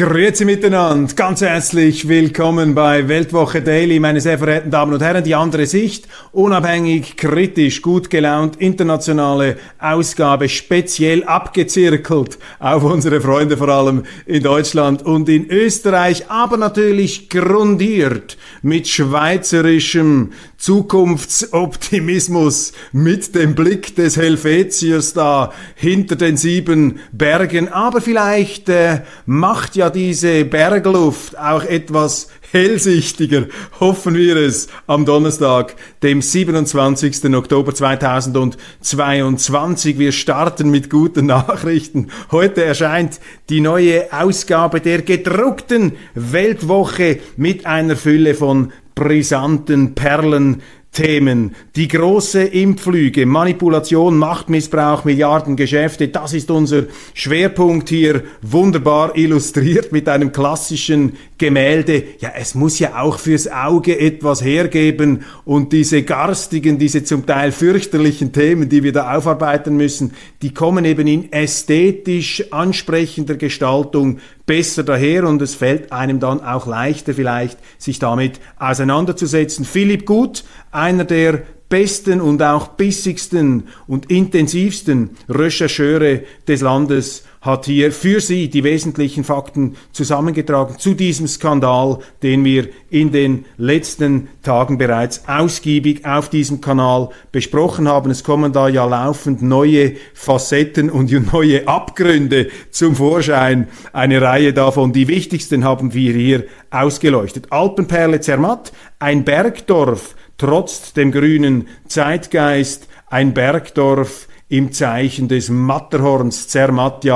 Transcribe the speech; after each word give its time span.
Grüezi 0.00 0.46
miteinander, 0.46 1.12
ganz 1.14 1.42
herzlich 1.42 2.08
willkommen 2.08 2.74
bei 2.74 3.06
Weltwoche 3.06 3.60
Daily, 3.60 4.00
meine 4.00 4.22
sehr 4.22 4.38
verehrten 4.38 4.70
Damen 4.70 4.94
und 4.94 5.02
Herren, 5.02 5.22
die 5.22 5.34
andere 5.34 5.66
Sicht, 5.66 6.08
unabhängig, 6.32 7.18
kritisch, 7.18 7.82
gut 7.82 8.08
gelaunt, 8.08 8.56
internationale 8.56 9.58
Ausgabe, 9.78 10.48
speziell 10.48 11.24
abgezirkelt 11.24 12.38
auf 12.60 12.82
unsere 12.82 13.20
Freunde 13.20 13.58
vor 13.58 13.68
allem 13.68 14.04
in 14.24 14.42
Deutschland 14.42 15.02
und 15.02 15.28
in 15.28 15.50
Österreich, 15.50 16.30
aber 16.30 16.56
natürlich 16.56 17.28
grundiert 17.28 18.38
mit 18.62 18.88
schweizerischem 18.88 20.32
Zukunftsoptimismus, 20.56 22.72
mit 22.92 23.34
dem 23.34 23.54
Blick 23.54 23.96
des 23.96 24.16
Helvetius 24.16 25.12
da 25.12 25.52
hinter 25.74 26.16
den 26.16 26.38
sieben 26.38 27.00
Bergen, 27.12 27.68
aber 27.68 28.00
vielleicht 28.00 28.70
äh, 28.70 29.02
macht 29.26 29.70
macht 29.70 29.76
ja 29.90 29.92
diese 29.92 30.44
Bergluft 30.44 31.36
auch 31.38 31.64
etwas 31.64 32.28
hellsichtiger, 32.52 33.46
hoffen 33.78 34.14
wir 34.14 34.36
es, 34.36 34.68
am 34.86 35.04
Donnerstag, 35.04 35.76
dem 36.02 36.22
27. 36.22 37.34
Oktober 37.34 37.74
2022. 37.74 39.98
Wir 39.98 40.12
starten 40.12 40.70
mit 40.70 40.88
guten 40.90 41.26
Nachrichten. 41.30 42.08
Heute 42.30 42.64
erscheint 42.64 43.20
die 43.48 43.60
neue 43.60 44.12
Ausgabe 44.12 44.80
der 44.80 45.02
gedruckten 45.02 45.92
Weltwoche 46.14 47.18
mit 47.36 47.66
einer 47.66 47.96
Fülle 47.96 48.34
von 48.34 48.72
brisanten 48.94 49.94
Perlen 49.94 50.62
Themen. 50.92 51.54
Die 51.76 51.86
große 51.86 52.42
Impflüge, 52.42 53.24
Manipulation, 53.24 54.18
Machtmissbrauch, 54.18 55.04
Milliardengeschäfte, 55.04 56.08
das 56.08 56.32
ist 56.32 56.50
unser 56.50 56.84
Schwerpunkt 57.14 57.88
hier 57.88 58.24
wunderbar 58.42 59.16
illustriert 59.16 59.92
mit 59.92 60.08
einem 60.08 60.32
klassischen 60.32 61.12
Gemälde. 61.38 62.02
Ja, 62.18 62.32
es 62.36 62.56
muss 62.56 62.80
ja 62.80 63.00
auch 63.00 63.20
fürs 63.20 63.46
Auge 63.46 64.00
etwas 64.00 64.44
hergeben 64.44 65.22
und 65.44 65.72
diese 65.72 66.02
garstigen, 66.02 66.78
diese 66.78 67.04
zum 67.04 67.24
Teil 67.24 67.52
fürchterlichen 67.52 68.32
Themen, 68.32 68.68
die 68.68 68.82
wir 68.82 68.92
da 68.92 69.16
aufarbeiten 69.16 69.76
müssen, 69.76 70.12
die 70.42 70.52
kommen 70.52 70.84
eben 70.84 71.06
in 71.06 71.32
ästhetisch 71.32 72.52
ansprechender 72.52 73.36
Gestaltung 73.36 74.18
besser 74.50 74.82
daher 74.82 75.28
und 75.28 75.40
es 75.42 75.54
fällt 75.54 75.92
einem 75.92 76.18
dann 76.18 76.42
auch 76.42 76.66
leichter 76.66 77.14
vielleicht, 77.14 77.56
sich 77.78 78.00
damit 78.00 78.40
auseinanderzusetzen. 78.58 79.64
Philipp 79.64 80.04
Gut, 80.04 80.42
einer 80.72 81.04
der 81.04 81.42
besten 81.68 82.20
und 82.20 82.42
auch 82.42 82.66
bissigsten 82.66 83.68
und 83.86 84.10
intensivsten 84.10 85.10
Rechercheure 85.28 86.22
des 86.48 86.62
Landes 86.62 87.22
hat 87.40 87.64
hier 87.64 87.90
für 87.90 88.20
Sie 88.20 88.50
die 88.50 88.64
wesentlichen 88.64 89.24
Fakten 89.24 89.76
zusammengetragen 89.92 90.78
zu 90.78 90.94
diesem 90.94 91.26
Skandal, 91.26 91.98
den 92.22 92.44
wir 92.44 92.68
in 92.90 93.12
den 93.12 93.46
letzten 93.56 94.28
Tagen 94.42 94.76
bereits 94.76 95.26
ausgiebig 95.26 96.04
auf 96.04 96.28
diesem 96.28 96.60
Kanal 96.60 97.08
besprochen 97.32 97.88
haben. 97.88 98.10
Es 98.10 98.24
kommen 98.24 98.52
da 98.52 98.68
ja 98.68 98.84
laufend 98.84 99.40
neue 99.40 99.94
Facetten 100.12 100.90
und 100.90 101.10
neue 101.32 101.66
Abgründe 101.66 102.48
zum 102.70 102.94
Vorschein. 102.94 103.68
Eine 103.92 104.20
Reihe 104.20 104.52
davon. 104.52 104.92
Die 104.92 105.08
wichtigsten 105.08 105.64
haben 105.64 105.94
wir 105.94 106.12
hier 106.12 106.44
ausgeleuchtet. 106.70 107.46
Alpenperle 107.50 108.20
Zermatt, 108.20 108.72
ein 108.98 109.24
Bergdorf, 109.24 110.14
trotz 110.36 110.92
dem 110.92 111.10
grünen 111.10 111.68
Zeitgeist, 111.88 112.86
ein 113.08 113.32
Bergdorf 113.32 114.28
im 114.50 114.72
Zeichen 114.72 115.28
des 115.28 115.48
Matterhorns 115.48 116.48
Zermatt, 116.48 117.06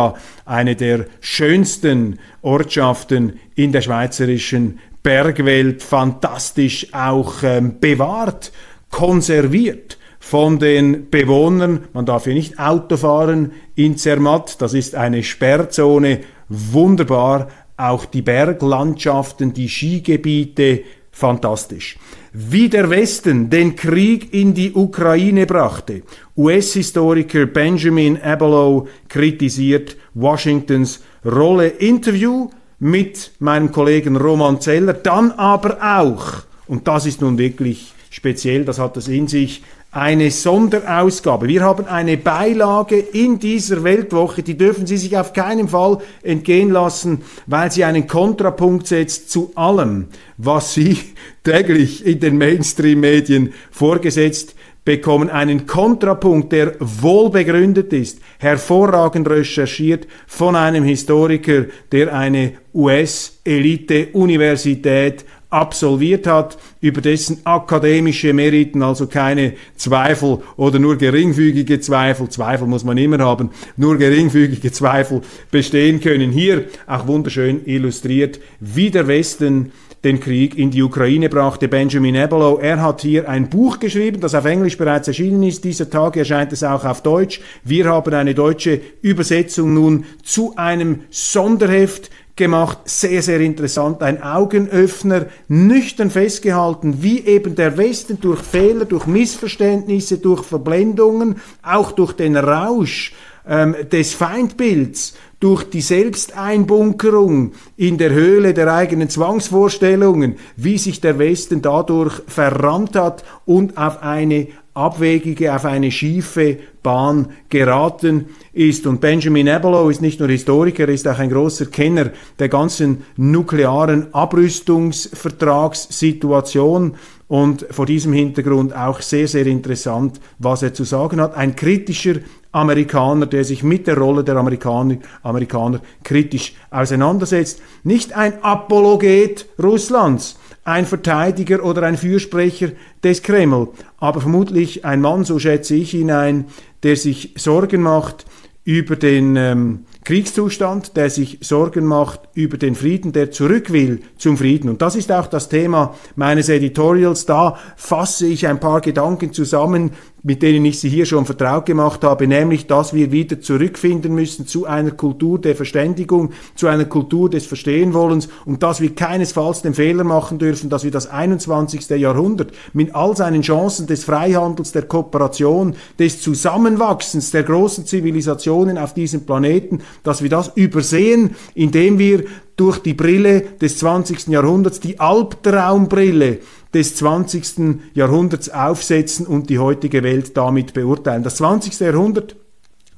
eine 0.47 0.77
der 0.77 1.07
schönsten 1.21 2.19
Ortschaften 2.41 3.41
in 3.57 3.73
der 3.73 3.83
schweizerischen 3.83 4.79
Bergwelt, 5.03 5.83
fantastisch 5.83 6.95
auch 6.95 7.43
ähm, 7.43 7.79
bewahrt, 7.79 8.53
konserviert 8.91 9.99
von 10.19 10.59
den 10.59 11.11
Bewohnern. 11.11 11.85
Man 11.93 12.07
darf 12.07 12.25
hier 12.25 12.35
nicht 12.35 12.59
Auto 12.59 12.97
fahren 12.97 13.53
in 13.75 13.99
Zermatt, 13.99 14.63
das 14.63 14.73
ist 14.73 14.95
eine 14.95 15.23
Sperrzone, 15.23 16.21
wunderbar. 16.49 17.49
Auch 17.77 18.05
die 18.05 18.23
Berglandschaften, 18.23 19.53
die 19.53 19.69
Skigebiete, 19.69 20.85
fantastisch. 21.11 21.99
Wie 22.37 22.69
der 22.69 22.91
Westen 22.91 23.49
den 23.49 23.77
Krieg 23.77 24.35
in 24.35 24.55
die 24.55 24.73
Ukraine 24.73 25.47
brachte. 25.47 26.03
US-Historiker 26.37 27.47
Benjamin 27.47 28.21
Abelow 28.21 28.89
kritisiert 29.09 29.97
Washingtons 30.15 31.01
Rolle. 31.25 31.69
Interview 31.69 32.51
mit 32.81 33.31
meinem 33.39 33.71
Kollegen 33.71 34.17
Roman 34.17 34.61
Zeller, 34.61 34.95
dann 34.95 35.31
aber 35.31 35.79
auch, 35.81 36.43
und 36.67 36.89
das 36.89 37.07
ist 37.07 37.21
nun 37.21 37.39
wirklich 37.39 37.93
speziell, 38.11 38.65
das 38.65 38.81
hat 38.81 38.97
es 38.97 39.07
in 39.07 39.29
sich, 39.29 39.63
eine 39.95 40.31
Sonderausgabe. 40.33 41.47
Wir 41.47 41.63
haben 41.63 41.87
eine 41.87 42.17
Beilage 42.17 42.97
in 42.97 43.39
dieser 43.39 43.85
Weltwoche, 43.85 44.43
die 44.43 44.59
dürfen 44.59 44.87
Sie 44.87 44.97
sich 44.97 45.17
auf 45.17 45.33
keinen 45.33 45.69
Fall 45.69 45.99
entgehen 46.23 46.71
lassen, 46.71 47.23
weil 47.47 47.71
sie 47.71 47.85
einen 47.85 48.09
Kontrapunkt 48.09 48.89
setzt 48.89 49.31
zu 49.31 49.53
allem, 49.55 50.09
was 50.37 50.75
Sie 50.75 50.99
täglich 51.45 52.05
in 52.05 52.19
den 52.19 52.39
Mainstream-Medien 52.39 53.53
vorgesetzt 53.71 54.57
bekommen 54.85 55.31
einen 55.31 55.67
Kontrapunkt, 55.67 56.53
der 56.53 56.75
wohl 56.79 57.31
begründet 57.31 57.93
ist, 57.93 58.21
hervorragend 58.39 59.29
recherchiert 59.31 60.07
von 60.27 60.57
einem 60.57 60.83
Historiker, 60.85 61.65
der 61.91 62.15
eine 62.15 62.53
US-Elite-Universität 62.75 65.25
absolviert 65.55 66.27
hat, 66.27 66.59
über 66.81 67.01
dessen 67.01 67.39
akademische 67.45 68.33
Meriten 68.33 68.83
also 68.83 69.07
keine 69.07 69.55
Zweifel 69.77 70.39
oder 70.57 70.81
nur 70.81 70.97
geringfügige 70.97 71.81
Zweifel, 71.81 72.29
Zweifel 72.29 72.67
muss 72.67 72.85
man 72.85 72.99
immer 72.99 73.19
haben, 73.19 73.51
nur 73.77 73.97
geringfügige 73.97 74.73
Zweifel 74.73 75.23
bestehen 75.51 76.01
können. 76.01 76.33
Hier 76.33 76.65
auch 76.87 77.07
wunderschön 77.07 77.65
illustriert, 77.67 78.41
wie 78.59 78.91
der 78.91 79.07
Westen 79.07 79.71
den 80.05 80.21
Krieg 80.21 80.59
in 80.59 80.71
die 80.71 80.83
Ukraine 80.83 81.29
brachte. 81.29 81.67
Benjamin 81.67 82.17
Abelow, 82.17 82.59
er 82.61 82.83
hat 82.83 83.01
hier 83.01 83.29
ein 83.29 83.49
Buch 83.49 83.79
geschrieben, 83.79 84.21
das 84.21 84.35
auf 84.35 84.45
Englisch 84.45 84.77
bereits 84.77 85.09
erschienen 85.09 85.43
ist. 85.43 85.65
Dieser 85.65 85.89
Tag 85.89 86.17
erscheint 86.17 86.53
es 86.53 86.63
auch 86.63 86.85
auf 86.85 87.03
Deutsch. 87.03 87.41
Wir 87.65 87.87
haben 87.87 88.13
eine 88.13 88.35
deutsche 88.35 88.81
Übersetzung 89.01 89.73
nun 89.73 90.05
zu 90.23 90.55
einem 90.57 91.01
Sonderheft 91.11 92.11
gemacht, 92.37 92.79
sehr, 92.85 93.23
sehr 93.23 93.41
interessant, 93.41 94.03
ein 94.03 94.23
Augenöffner, 94.23 95.27
nüchtern 95.49 96.11
festgehalten, 96.11 97.03
wie 97.03 97.21
eben 97.21 97.55
der 97.55 97.77
Westen 97.77 98.21
durch 98.21 98.43
Fehler, 98.43 98.85
durch 98.85 99.07
Missverständnisse, 99.07 100.19
durch 100.19 100.45
Verblendungen, 100.45 101.37
auch 101.63 101.93
durch 101.93 102.13
den 102.13 102.37
Rausch 102.37 103.13
ähm, 103.47 103.75
des 103.91 104.15
Feindbilds, 104.15 105.15
durch 105.45 105.65
die 105.65 105.83
Selbsteinbunkerung 105.83 107.53
in 107.77 107.99
der 107.99 108.13
Höhle 108.13 108.55
der 108.55 108.73
eigenen 108.73 109.11
Zwangsvorstellungen, 109.11 110.37
wie 110.57 110.79
sich 110.79 111.03
der 111.03 111.19
Westen 111.19 111.61
dadurch 111.61 112.23
verrammt 112.27 112.97
hat 112.97 113.25
und 113.45 113.77
auf 113.77 114.03
eine 114.03 114.47
abwegige, 114.73 115.55
auf 115.55 115.67
eine 115.67 115.91
schiefe 115.91 116.57
Bahn 116.83 117.29
geraten 117.51 118.31
ist. 118.53 118.87
Und 118.87 119.03
Benjamin 119.03 119.49
Abelow 119.49 119.91
ist 119.91 120.01
nicht 120.01 120.19
nur 120.19 120.31
Historiker, 120.31 120.89
ist 120.89 121.07
auch 121.07 121.19
ein 121.19 121.31
großer 121.31 121.67
Kenner 121.67 122.11
der 122.39 122.49
ganzen 122.49 123.05
nuklearen 123.17 124.15
Abrüstungsvertragssituation 124.15 126.95
und 127.29 127.67
vor 127.71 127.87
diesem 127.87 128.13
Hintergrund 128.13 128.77
auch 128.77 129.01
sehr, 129.01 129.29
sehr 129.29 129.47
interessant, 129.47 130.21
was 130.39 130.63
er 130.63 130.75
zu 130.75 130.85
sagen 130.85 131.21
hat. 131.21 131.37
Ein 131.37 131.55
kritischer 131.55 132.17
Amerikaner, 132.55 133.27
der 133.27 133.43
sich 133.45 133.65
mit 133.65 133.87
der 133.89 133.99
Rolle 133.99 134.23
der 134.23 134.37
Amerikaner, 134.37 134.99
Amerikaner 135.23 135.81
kritisch 136.05 136.55
auseinandersetzt. 136.71 137.61
Nicht 137.83 138.13
ein 138.15 138.43
Apologet 138.45 139.47
Russlands, 139.61 140.39
ein 140.63 140.87
Verteidiger 140.87 141.65
oder 141.65 141.83
ein 141.83 141.97
Fürsprecher 141.97 142.71
des 143.03 143.23
Kreml, 143.23 143.69
aber 143.99 144.21
vermutlich 144.21 144.85
ein 144.85 145.01
Mann, 145.01 145.25
so 145.25 145.39
schätze 145.39 145.75
ich 145.75 145.95
ihn 145.95 146.13
ein, 146.13 146.47
der 146.85 146.97
sich 146.97 147.35
Sorgen 147.37 147.83
macht 147.83 148.25
über 148.65 148.97
den 148.97 149.37
ähm, 149.37 149.81
Kriegszustand, 150.05 150.97
der 150.97 151.11
sich 151.11 151.39
Sorgen 151.43 151.85
macht 151.85 152.21
über 152.35 152.57
den 152.57 152.75
Frieden, 152.75 153.13
der 153.13 153.31
zurück 153.31 153.73
will 153.73 154.01
zum 154.17 154.39
Frieden. 154.39 154.71
Und 154.71 154.81
das 154.81 154.97
ist 154.97 155.13
auch 155.13 155.27
das 155.27 155.49
Thema 155.49 155.95
meines 156.17 156.49
Editorials. 156.49 157.27
Da 157.27 157.59
fasse 157.77 158.27
ich 158.27 158.47
ein 158.47 158.61
paar 158.61 158.81
Gedanken 158.81 159.33
zusammen, 159.33 159.91
mit 160.25 160.43
denen 160.43 160.65
ich 160.65 160.81
Sie 160.81 160.89
hier 160.89 161.05
schon 161.05 161.27
vertraut 161.27 161.67
gemacht 161.67 162.03
habe, 162.03 162.27
nämlich, 162.27 162.67
dass 162.67 162.95
wir 162.95 163.13
wieder 163.13 163.43
zurückfinden 163.43 164.15
müssen 164.15 164.47
zu 164.47 164.65
einer 164.65 164.91
Kultur 164.91 165.39
der 165.39 165.55
Verständigung, 165.55 166.31
zu 166.57 166.67
einer 166.67 166.87
Kultur 166.87 167.29
des 167.29 167.47
Verstehenwollens 167.47 168.29
und 168.47 168.63
dass 168.63 168.81
wir 168.81 168.95
keinesfalls 168.95 169.61
den 169.61 169.75
Fehler 169.75 170.03
machen 170.03 170.39
dürfen, 170.39 170.71
dass 170.71 170.83
wir 170.83 170.91
das 170.91 171.07
21. 171.09 171.91
Jahrhundert 171.91 172.53
mit 172.73 172.95
all 172.95 173.15
seinen 173.15 173.43
Chancen 173.43 173.87
des 173.87 174.05
Freihandels, 174.05 174.73
der 174.73 174.83
Kooperation, 174.83 175.77
des 175.99 176.23
Zusammenwachsens 176.23 177.31
der 177.31 177.43
großen 177.43 177.85
Zivilisationen 177.85 178.79
auf 178.79 178.95
diesem 178.95 179.27
Planeten, 179.27 179.83
dass 180.05 180.23
wir 180.23 180.31
das 180.31 180.53
übersehen, 180.55 181.37
indem 181.55 181.99
wir 181.99 182.25
durch 182.57 182.79
die 182.79 182.95
Brille 182.95 183.43
des 183.61 183.79
20. 183.79 184.29
Jahrhunderts, 184.29 184.81
die 184.81 185.01
Albtraumbrille 185.01 186.39
des 186.75 186.97
20. 186.97 187.81
Jahrhunderts 187.95 188.51
aufsetzen 188.51 189.27
und 189.27 189.49
die 189.49 189.59
heutige 189.59 190.03
Welt 190.03 190.37
damit 190.37 190.75
beurteilen. 190.75 191.23
Das 191.23 191.37
20. 191.37 191.79
Jahrhundert 191.81 192.37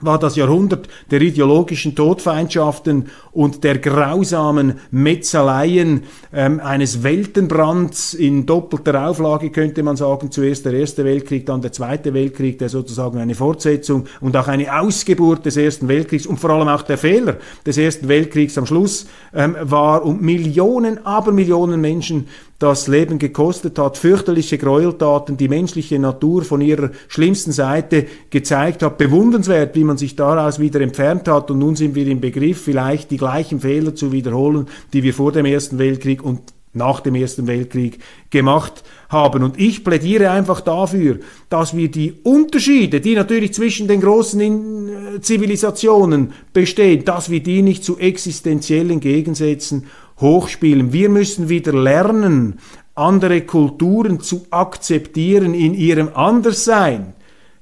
war 0.00 0.18
das 0.18 0.36
Jahrhundert 0.36 0.88
der 1.10 1.22
ideologischen 1.22 1.94
Todfeindschaften 1.94 3.06
und 3.32 3.64
der 3.64 3.78
grausamen 3.78 4.74
Metzaleien 4.90 6.02
ähm, 6.34 6.60
eines 6.60 7.02
Weltenbrands 7.02 8.12
in 8.12 8.44
doppelter 8.44 9.08
Auflage, 9.08 9.50
könnte 9.50 9.82
man 9.82 9.96
sagen. 9.96 10.30
Zuerst 10.30 10.66
der 10.66 10.74
Erste 10.74 11.04
Weltkrieg, 11.04 11.46
dann 11.46 11.62
der 11.62 11.72
Zweite 11.72 12.12
Weltkrieg, 12.12 12.58
der 12.58 12.68
sozusagen 12.68 13.18
eine 13.18 13.34
Fortsetzung 13.34 14.04
und 14.20 14.36
auch 14.36 14.48
eine 14.48 14.78
Ausgeburt 14.78 15.46
des 15.46 15.56
Ersten 15.56 15.88
Weltkriegs 15.88 16.26
und 16.26 16.38
vor 16.38 16.50
allem 16.50 16.68
auch 16.68 16.82
der 16.82 16.98
Fehler 16.98 17.38
des 17.64 17.78
Ersten 17.78 18.08
Weltkriegs 18.08 18.58
am 18.58 18.66
Schluss 18.66 19.06
ähm, 19.34 19.56
war 19.62 20.04
und 20.04 20.20
Millionen, 20.20 21.06
aber 21.06 21.32
Millionen 21.32 21.80
Menschen 21.80 22.28
das 22.58 22.88
Leben 22.88 23.18
gekostet 23.18 23.78
hat, 23.78 23.98
fürchterliche 23.98 24.56
Gräueltaten, 24.56 25.36
die 25.36 25.48
menschliche 25.48 25.98
Natur 25.98 26.42
von 26.42 26.60
ihrer 26.60 26.90
schlimmsten 27.08 27.52
Seite 27.52 28.06
gezeigt 28.30 28.82
hat. 28.82 28.96
Bewundernswert, 28.96 29.74
wie 29.76 29.84
man 29.84 29.98
sich 29.98 30.16
daraus 30.16 30.58
wieder 30.58 30.80
entfernt 30.80 31.28
hat. 31.28 31.50
Und 31.50 31.58
nun 31.58 31.76
sind 31.76 31.94
wir 31.94 32.06
im 32.06 32.20
Begriff, 32.20 32.62
vielleicht 32.62 33.10
die 33.10 33.18
gleichen 33.18 33.60
Fehler 33.60 33.94
zu 33.94 34.10
wiederholen, 34.10 34.66
die 34.92 35.02
wir 35.02 35.12
vor 35.12 35.32
dem 35.32 35.44
Ersten 35.44 35.78
Weltkrieg 35.78 36.24
und 36.24 36.40
nach 36.76 37.00
dem 37.00 37.14
Ersten 37.14 37.46
Weltkrieg 37.46 37.98
gemacht 38.30 38.84
haben. 39.08 39.42
Und 39.42 39.58
ich 39.58 39.82
plädiere 39.82 40.30
einfach 40.30 40.60
dafür, 40.60 41.18
dass 41.48 41.74
wir 41.74 41.90
die 41.90 42.12
Unterschiede, 42.22 43.00
die 43.00 43.14
natürlich 43.14 43.54
zwischen 43.54 43.88
den 43.88 44.00
großen 44.00 44.40
äh, 44.40 45.20
Zivilisationen 45.20 46.32
bestehen, 46.52 47.04
dass 47.04 47.30
wir 47.30 47.42
die 47.42 47.62
nicht 47.62 47.82
zu 47.82 47.98
existenziellen 47.98 49.00
Gegensätzen 49.00 49.86
hochspielen. 50.20 50.92
Wir 50.92 51.08
müssen 51.08 51.48
wieder 51.48 51.72
lernen, 51.72 52.58
andere 52.94 53.42
Kulturen 53.42 54.20
zu 54.20 54.46
akzeptieren 54.50 55.54
in 55.54 55.74
ihrem 55.74 56.10
Anderssein. 56.14 57.14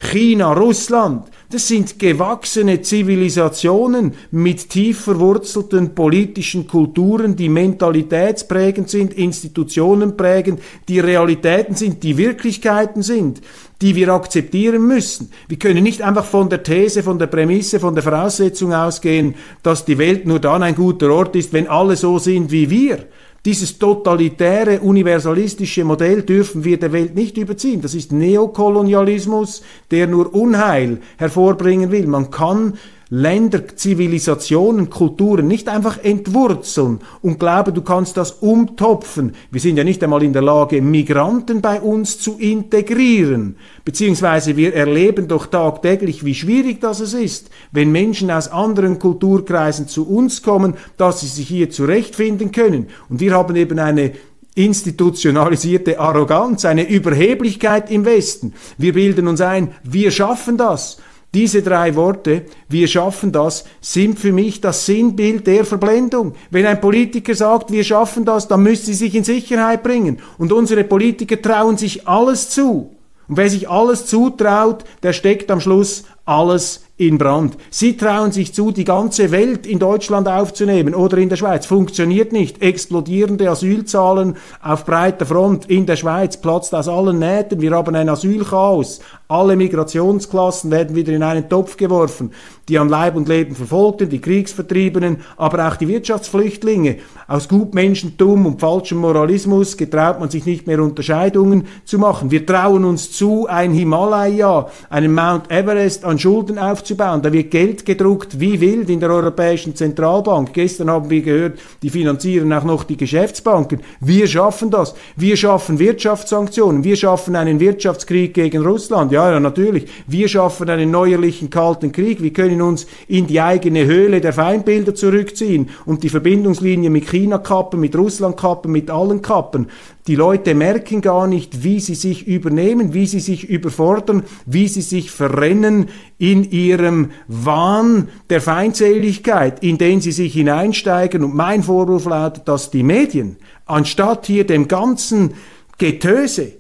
China, 0.05 0.53
Russland, 0.53 1.25
das 1.51 1.69
sind 1.69 1.99
gewachsene 1.99 2.83
Zivilisationen 2.83 4.15
mit 4.31 4.71
tief 4.71 5.01
verwurzelten 5.03 5.95
politischen 5.95 6.67
Kulturen, 6.67 7.37
die 7.37 7.49
mentalitätsprägend 7.49 8.91
sind, 8.91 9.15
Institutionen 9.15 10.17
prägend, 10.17 10.61
die 10.89 11.01
Realitäten 11.01 11.75
sind, 11.75 12.03
die 12.03 12.17
Wirklichkeiten 12.17 13.03
sind, 13.03 13.41
die 13.83 13.95
wir 13.95 14.09
akzeptieren 14.09 14.87
müssen. 14.87 15.31
Wir 15.49 15.59
können 15.59 15.83
nicht 15.83 16.03
einfach 16.03 16.25
von 16.25 16.49
der 16.49 16.63
These, 16.63 17.03
von 17.03 17.19
der 17.19 17.27
Prämisse, 17.27 17.81
von 17.81 17.95
der 17.95 18.03
Voraussetzung 18.03 18.73
ausgehen, 18.73 19.35
dass 19.63 19.85
die 19.85 19.99
Welt 19.99 20.27
nur 20.27 20.41
dann 20.41 20.63
ein 20.63 20.75
guter 20.75 21.11
Ort 21.13 21.37
ist, 21.37 21.53
wenn 21.53 21.69
alle 21.69 21.97
so 21.97 22.19
sind 22.19 22.51
wie 22.51 22.69
wir. 22.69 23.07
Dieses 23.45 23.79
totalitäre, 23.79 24.81
universalistische 24.81 25.85
Modell 25.85 26.23
dürfen 26.23 26.65
wir 26.65 26.79
der 26.79 26.93
Welt 26.93 27.15
nicht 27.15 27.37
überziehen. 27.37 27.83
Das 27.83 27.95
ist 27.95 28.11
Neokolonialismus, 28.11 29.63
der 29.91 30.07
nur 30.07 30.35
Unheil 30.35 30.99
hervorbringen 31.19 31.91
will. 31.91 32.07
Man 32.07 32.31
kann 32.31 32.79
Länder, 33.17 33.77
Zivilisationen, 33.77 34.91
Kulturen 34.91 35.47
nicht 35.47 35.69
einfach 35.69 36.03
entwurzeln 36.03 36.99
und 37.23 37.39
glauben, 37.39 37.73
du 37.73 37.83
kannst 37.83 38.17
das 38.17 38.33
umtopfen. 38.33 39.37
Wir 39.53 39.61
sind 39.61 39.77
ja 39.77 39.85
nicht 39.85 40.03
einmal 40.03 40.25
in 40.25 40.33
der 40.33 40.43
Lage, 40.43 40.83
Migranten 40.83 41.61
bei 41.61 41.81
uns 41.81 42.19
zu 42.19 42.39
integrieren. 42.41 43.55
Beziehungsweise 43.85 44.57
wir 44.57 44.75
erleben 44.75 45.29
doch 45.29 45.47
tagtäglich, 45.47 46.25
wie 46.25 46.35
schwierig 46.35 46.81
das 46.81 46.99
ist, 47.01 47.51
wenn 47.71 47.93
Menschen 47.93 48.33
aus 48.33 48.49
anderen 48.49 48.99
Kulturkreisen 48.99 49.87
zu 49.87 50.09
uns 50.09 50.43
kommen, 50.43 50.75
dass 50.97 51.21
sie 51.21 51.29
sich 51.29 51.47
hier 51.47 51.71
zurechtfinden 51.71 52.51
können. 52.51 52.89
Und 53.09 53.21
wir 53.21 53.33
haben 53.35 53.55
eben 53.55 53.79
eine 53.79 54.11
institutionalisierte 54.57 56.01
Arroganz, 56.01 56.65
eine 56.65 56.89
Überheblichkeit 56.89 57.93
im 57.93 58.05
Westen. 58.05 58.55
Wir 58.77 58.93
bilden 58.93 59.29
uns 59.29 59.41
ein, 59.41 59.69
wir 59.85 60.11
schaffen 60.11 60.57
das. 60.57 60.99
Diese 61.35 61.63
drei 61.63 61.97
Worte, 61.97 62.43
wir 62.69 62.87
schaffen 62.87 63.33
das, 63.33 63.65
sind 63.81 64.21
für 64.21 64.33
mich 64.33 64.61
das 64.61 64.87
Sinnbild 64.87 65.49
der 65.49 65.65
Verblendung. 65.65 66.35
Wenn 66.53 66.65
ein 66.65 66.81
Politiker 66.81 67.35
sagt, 67.35 67.73
wir 67.73 67.83
schaffen 67.83 68.25
das, 68.25 68.47
dann 68.47 68.63
müsste 68.63 68.87
sie 68.87 68.95
sich 68.95 69.17
in 69.17 69.25
Sicherheit 69.25 69.83
bringen. 69.83 70.21
Und 70.39 70.53
unsere 70.53 70.85
Politiker 70.85 71.43
trauen 71.43 71.77
sich 71.77 72.07
alles 72.07 72.51
zu. 72.51 72.95
Und 73.27 73.37
wer 73.37 73.51
sich 73.51 73.69
alles 73.69 74.07
zutraut, 74.07 74.85
der 75.03 75.13
steckt 75.13 75.51
am 75.51 75.61
Schluss 75.61 76.05
alles 76.25 76.85
in 76.97 77.19
Brand. 77.19 77.57
Sie 77.71 77.97
trauen 77.97 78.31
sich 78.31 78.55
zu, 78.55 78.71
die 78.71 78.85
ganze 78.85 79.33
Welt 79.33 79.67
in 79.67 79.81
Deutschland 79.81 80.29
aufzunehmen 80.29 80.95
oder 80.95 81.19
in 81.19 81.29
der 81.29 81.37
Schweiz. 81.37 81.67
Funktioniert 81.67 82.33
nicht. 82.33 82.63
Explodierende 82.63 83.51
Asylzahlen 83.51 84.37
auf 84.63 84.85
breiter 84.85 85.27
Front 85.27 85.69
in 85.69 85.87
der 85.87 85.97
Schweiz 85.97 86.37
platzt 86.37 86.73
aus 86.73 86.87
allen 86.87 87.19
Nähten. 87.19 87.61
Wir 87.61 87.73
haben 87.73 87.97
ein 87.97 88.09
Asylchaos. 88.09 89.01
Alle 89.27 89.57
Migrationsklassen 89.57 90.71
werden 90.71 90.95
wieder 90.95 91.13
in 91.13 91.25
einen 91.25 91.49
Topf 91.49 91.77
geworfen. 91.77 92.31
Die 92.69 92.79
an 92.79 92.89
Leib 92.89 93.17
und 93.17 93.29
Leben 93.29 93.57
Verfolgten, 93.57 94.09
die 94.09 94.21
Kriegsvertriebenen, 94.21 95.19
aber 95.37 95.69
auch 95.69 95.77
die 95.77 95.89
Wirtschaftsflüchtlinge. 95.89 96.99
Aus 97.27 97.49
Gutmenschentum 97.49 98.47
und 98.47 98.61
falschem 98.61 98.99
Moralismus 98.99 99.77
getraut 99.77 100.21
man 100.21 100.31
sich 100.31 100.47
nicht 100.47 100.67
mehr 100.67 100.81
Unterscheidungen 100.81 101.67
zu 101.85 101.99
machen. 101.99 102.31
Wir 102.31 102.47
trauen 102.47 102.85
uns 102.85 103.13
zu, 103.13 103.47
ein 103.49 103.73
Himalaya, 103.73 104.69
einen 104.89 105.13
Mount 105.13 105.51
Everest 105.51 106.05
an 106.05 106.19
Schulden 106.19 106.59
aufzubauen. 106.85 107.23
Da 107.23 107.33
wird 107.33 107.51
Geld 107.51 107.85
gedruckt 107.85 108.39
wie 108.39 108.61
wild 108.61 108.91
in 108.91 109.01
der 109.01 109.11
Europäischen 109.11 109.75
Zentralbank. 109.75 110.53
Gestern 110.53 110.91
haben 110.91 111.09
wir 111.09 111.23
gehört, 111.23 111.59
die 111.83 111.91
finanzieren 111.91 112.53
auch 112.53 112.65
noch 112.65 112.85
die 112.85 112.97
Geschäftsbanken. 112.97 113.81
Wir 114.01 114.27
schaffen 114.27 114.71
das. 114.71 114.95
Wir 115.17 115.37
schaffen 115.37 115.79
Wirtschaftssanktionen. 115.79 116.85
Wir 116.85 116.97
schaffen 116.97 117.37
einen 117.37 117.59
Wirtschaftskrieg 117.59 118.35
gegen 118.35 118.65
Russland. 118.65 119.13
Ja, 119.13 119.31
ja, 119.31 119.41
natürlich. 119.41 119.87
Wir 120.07 120.29
schaffen 120.29 120.69
einen 120.69 120.91
neuerlichen 120.91 121.51
kalten 121.51 121.91
Krieg. 121.91 122.23
Wir 122.23 122.33
können 122.33 122.61
uns 122.61 122.87
in 123.09 123.27
die 123.27 123.41
eigene 123.41 123.87
Höhle 123.87 124.21
der 124.21 124.33
Feindbilder 124.33 124.95
zurückziehen 124.95 125.71
und 125.87 126.03
die 126.03 126.11
Verbindungslinie 126.11 126.91
mit 126.91 127.09
China 127.09 127.39
kappen, 127.39 127.81
mit 127.81 127.97
Russland 127.97 128.37
kappen, 128.37 128.73
mit 128.73 128.91
allen 128.91 129.23
kappen. 129.23 129.69
Die 130.07 130.17
Leute 130.17 130.55
merken 130.55 131.01
gar 131.01 131.27
nicht, 131.27 131.65
wie 131.65 131.81
sie 131.81 131.95
sich 131.95 132.27
übernehmen, 132.27 132.93
wie 132.93 133.07
sie 133.07 133.21
sich 133.21 133.49
überfordern, 133.49 134.25
wie 134.45 134.69
sie 134.69 134.83
sich 134.83 135.11
verrennen 135.11 135.89
in 136.19 136.45
ihrem 136.51 137.11
Wahn 137.27 138.09
der 138.29 138.43
Feindseligkeit, 138.43 139.63
in 139.63 139.79
den 139.79 140.03
sie 140.03 140.13
sich 140.13 140.35
hineinsteigen. 140.35 141.25
Und 141.25 141.35
mein 141.35 141.63
Vorwurf 141.63 142.05
lautet, 142.05 142.47
dass 142.49 142.71
die 142.71 142.83
Medien, 142.83 143.39
anstatt 143.65 144.27
hier 144.27 144.47
dem 144.47 144.69
ganzen 144.69 145.35
Getöse, 145.79 146.53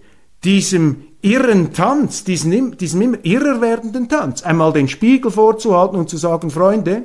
diesem 0.42 1.04
irren 1.20 1.74
Tanz, 1.74 2.24
diesen, 2.24 2.78
diesem 2.78 3.02
immer 3.02 3.18
irrer 3.24 3.60
werdenden 3.60 4.08
Tanz, 4.08 4.42
einmal 4.42 4.72
den 4.72 4.88
Spiegel 4.88 5.30
vorzuhalten 5.30 5.98
und 5.98 6.08
zu 6.08 6.16
sagen, 6.16 6.50
Freunde, 6.50 7.02